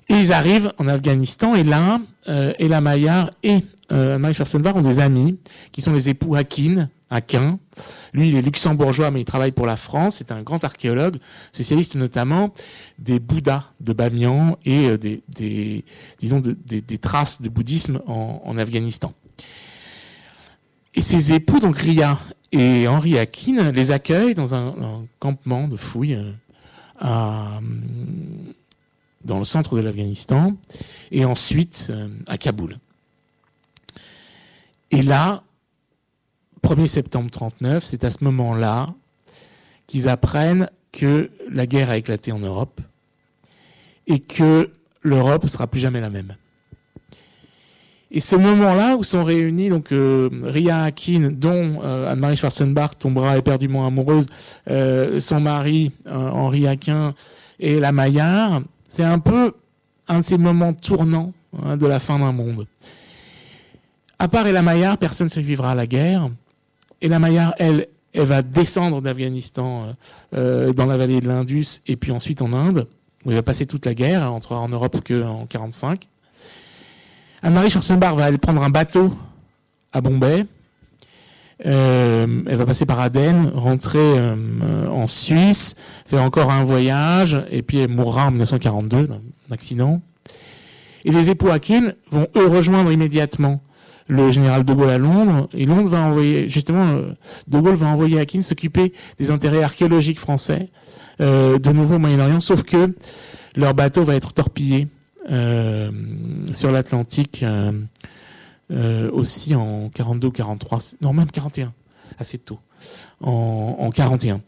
[0.10, 2.00] Et ils arrivent en Afghanistan, et là,
[2.30, 5.40] euh, Ella Maillard et euh, Schwarzenbach ont des amis
[5.72, 7.60] qui sont les époux Hakin, Hakin.
[8.14, 10.16] Lui, il est luxembourgeois, mais il travaille pour la France.
[10.18, 11.18] C'est un grand archéologue,
[11.54, 12.54] spécialiste notamment
[13.00, 15.86] des Bouddhas de Bamiyan et euh, des,
[16.20, 19.14] disons, des, traces de bouddhisme en, Afghanistan.
[20.96, 22.18] Et ses époux, donc Ria
[22.52, 26.32] et Henri Hakin, les accueillent dans un, campement de fouilles euh,
[27.00, 27.60] à,
[29.28, 30.54] dans le centre de l'Afghanistan
[31.12, 32.80] et ensuite euh, à Kaboul.
[34.90, 35.44] Et là,
[36.64, 38.96] 1er septembre 39, c'est à ce moment-là
[39.86, 42.82] qu'ils apprennent que la guerre a éclaté en Europe
[44.08, 44.72] et que
[45.02, 46.36] l'Europe ne sera plus jamais la même.
[48.10, 53.38] Et ce moment-là où sont réunis donc euh, Ria Hakin, dont euh, Anne-Marie Schwarzenbach tombera
[53.38, 54.28] éperdument amoureuse,
[54.66, 57.14] son mari Henri Hakin
[57.60, 59.54] et la Maillard, c'est un peu
[60.08, 61.34] un de ces moments tournants
[61.64, 62.68] hein, de la fin d'un monde.
[64.20, 66.30] À part Ella personne ne survivra à la guerre.
[67.02, 69.96] Ella Maillard, elle, elle va descendre d'Afghanistan
[70.34, 72.88] euh, dans la vallée de l'Indus et puis ensuite en Inde,
[73.26, 76.08] où elle va passer toute la guerre, elle rentrera en Europe qu'en 45.
[77.44, 79.14] Anne-Marie Schwarzenbach va aller prendre un bateau
[79.94, 80.46] à Bombay.
[81.66, 87.64] Euh, elle va passer par Aden, rentrer euh, en Suisse, faire encore un voyage, et
[87.64, 89.20] puis elle mourra en 1942 d'un
[89.52, 90.02] accident.
[91.06, 93.62] Et les époux Akin vont eux rejoindre immédiatement
[94.08, 97.14] le général de Gaulle à Londres, et Londres va envoyer, justement, euh,
[97.48, 100.70] de Gaulle va envoyer Akin s'occuper des intérêts archéologiques français,
[101.20, 102.94] euh, de nouveau au Moyen-Orient, sauf que
[103.56, 104.88] leur bateau va être torpillé
[105.30, 105.92] euh,
[106.52, 107.44] sur l'Atlantique
[108.72, 111.74] euh, aussi en 42 43, non même 41,
[112.20, 112.60] assez tôt,
[113.22, 114.42] en, en 41.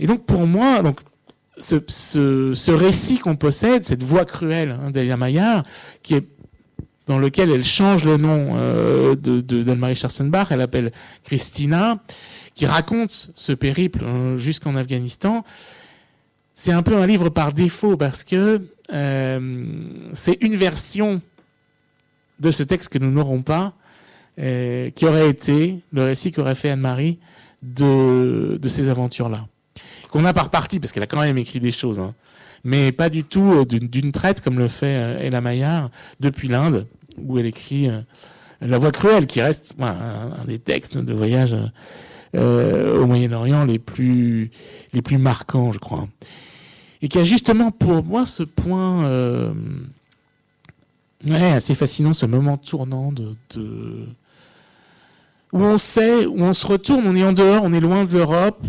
[0.00, 1.00] Et donc pour moi, donc
[1.58, 5.62] ce, récit qu'on possède, cette voix cruelle hein, d'Elia Maillard,
[7.06, 10.00] dans lequel elle change le nom euh, de, de d'Anne-Marie
[10.50, 10.92] elle appelle
[11.24, 12.00] Christina,
[12.54, 15.44] qui raconte ce périple euh, jusqu'en Afghanistan.
[16.54, 18.60] C'est un peu un livre par défaut parce que
[18.92, 19.64] euh,
[20.12, 21.20] c'est une version
[22.40, 23.74] de ce texte que nous n'aurons pas,
[24.38, 27.18] euh, qui aurait été le récit qu'aurait fait Anne-Marie
[27.62, 29.46] de, de ces aventures-là.
[30.10, 32.14] Qu'on a par partie, parce qu'elle a quand même écrit des choses, hein,
[32.64, 36.86] mais pas du tout euh, d'une, traite comme le fait euh, Ella Maillard depuis l'Inde,
[37.18, 38.00] où elle écrit euh,
[38.60, 39.86] La Voix cruelle, qui reste un,
[40.40, 41.56] un, des textes de voyage
[42.34, 44.50] euh, au Moyen-Orient les plus,
[44.92, 46.08] les plus marquants, je crois.
[47.00, 49.52] Et qui a justement pour moi ce point euh,
[51.26, 53.34] ouais, assez fascinant, ce moment tournant de,
[55.52, 58.14] où on sait, où on se retourne, on est en dehors, on est loin de
[58.14, 58.64] l'Europe,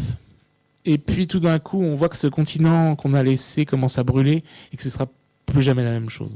[0.86, 4.04] et puis tout d'un coup, on voit que ce continent qu'on a laissé commence à
[4.04, 5.08] brûler et que ce sera
[5.46, 6.32] plus jamais la même chose.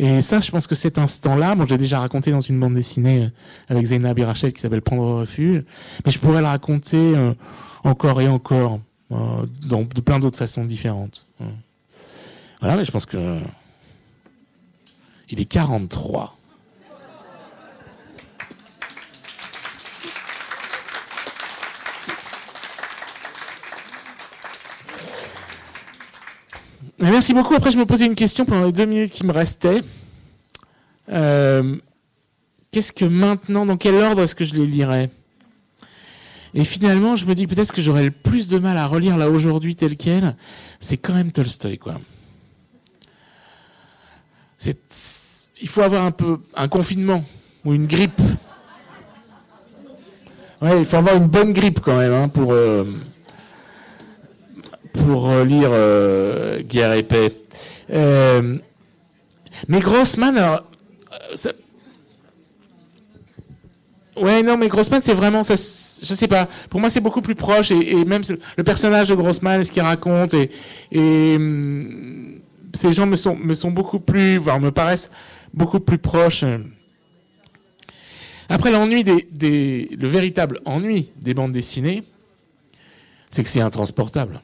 [0.00, 3.30] Et ça, je pense que cet instant-là, moi, j'ai déjà raconté dans une bande dessinée
[3.68, 5.64] avec Zainab Birachet qui s'appelle Prendre refuge,
[6.06, 7.34] mais je pourrais le raconter euh,
[7.82, 8.78] encore et encore
[9.10, 11.26] euh, de plein d'autres façons différentes.
[12.60, 13.40] Voilà, mais je pense que
[15.30, 16.34] il est 43.
[27.00, 27.54] Merci beaucoup.
[27.54, 29.82] Après, je me posais une question pendant les deux minutes qui me restaient.
[31.10, 31.76] Euh,
[32.70, 35.10] Qu'est-ce que maintenant, dans quel ordre est-ce que je les lirais?
[36.54, 39.30] Et finalement, je me dis peut-être que j'aurais le plus de mal à relire là
[39.30, 40.36] aujourd'hui tel quel.
[40.80, 41.98] C'est quand même Tolstoï, quoi.
[44.64, 47.24] Il faut avoir un peu un confinement
[47.64, 48.20] ou une grippe.
[50.60, 52.52] Ouais, il faut avoir une bonne grippe quand même hein, pour.
[52.52, 52.84] Euh
[55.04, 57.32] pour lire euh, Guerre et paix.
[57.90, 58.58] Euh,
[59.66, 60.64] mais Grossman, alors,
[64.16, 66.48] ouais, non, mais Grossman, c'est vraiment, ça, je sais pas.
[66.70, 68.22] Pour moi, c'est beaucoup plus proche et, même
[68.56, 70.50] le personnage de Grossman, ce qu'il raconte et,
[70.92, 72.40] et hum,
[72.74, 75.10] ces gens me sont beaucoup plus, voire me paraissent
[75.54, 76.44] beaucoup plus proches.
[78.48, 82.04] Après, l'ennui des, le véritable ennui des bandes dessinées,
[83.30, 84.40] c'est que c'est intransportable.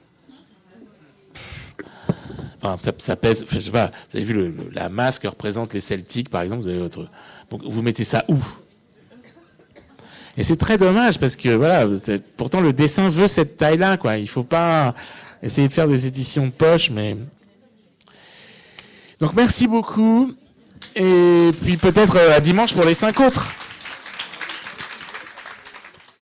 [2.63, 6.31] Enfin, ça, pèse, je sais pas, vous avez vu la masse que représentent les Celtiques,
[6.31, 7.09] par exemple, vous avez votre,
[7.51, 8.39] vous mettez ça où?
[10.37, 11.87] Et c'est très dommage parce que voilà,
[12.37, 14.17] pourtant le dessin veut cette taille-là, quoi.
[14.17, 14.95] Il faut pas
[15.43, 17.17] essayer de faire des éditions poche, mais
[19.25, 20.33] donc merci beaucoup
[20.95, 23.49] et puis peut-être à dimanche pour les cinq autres.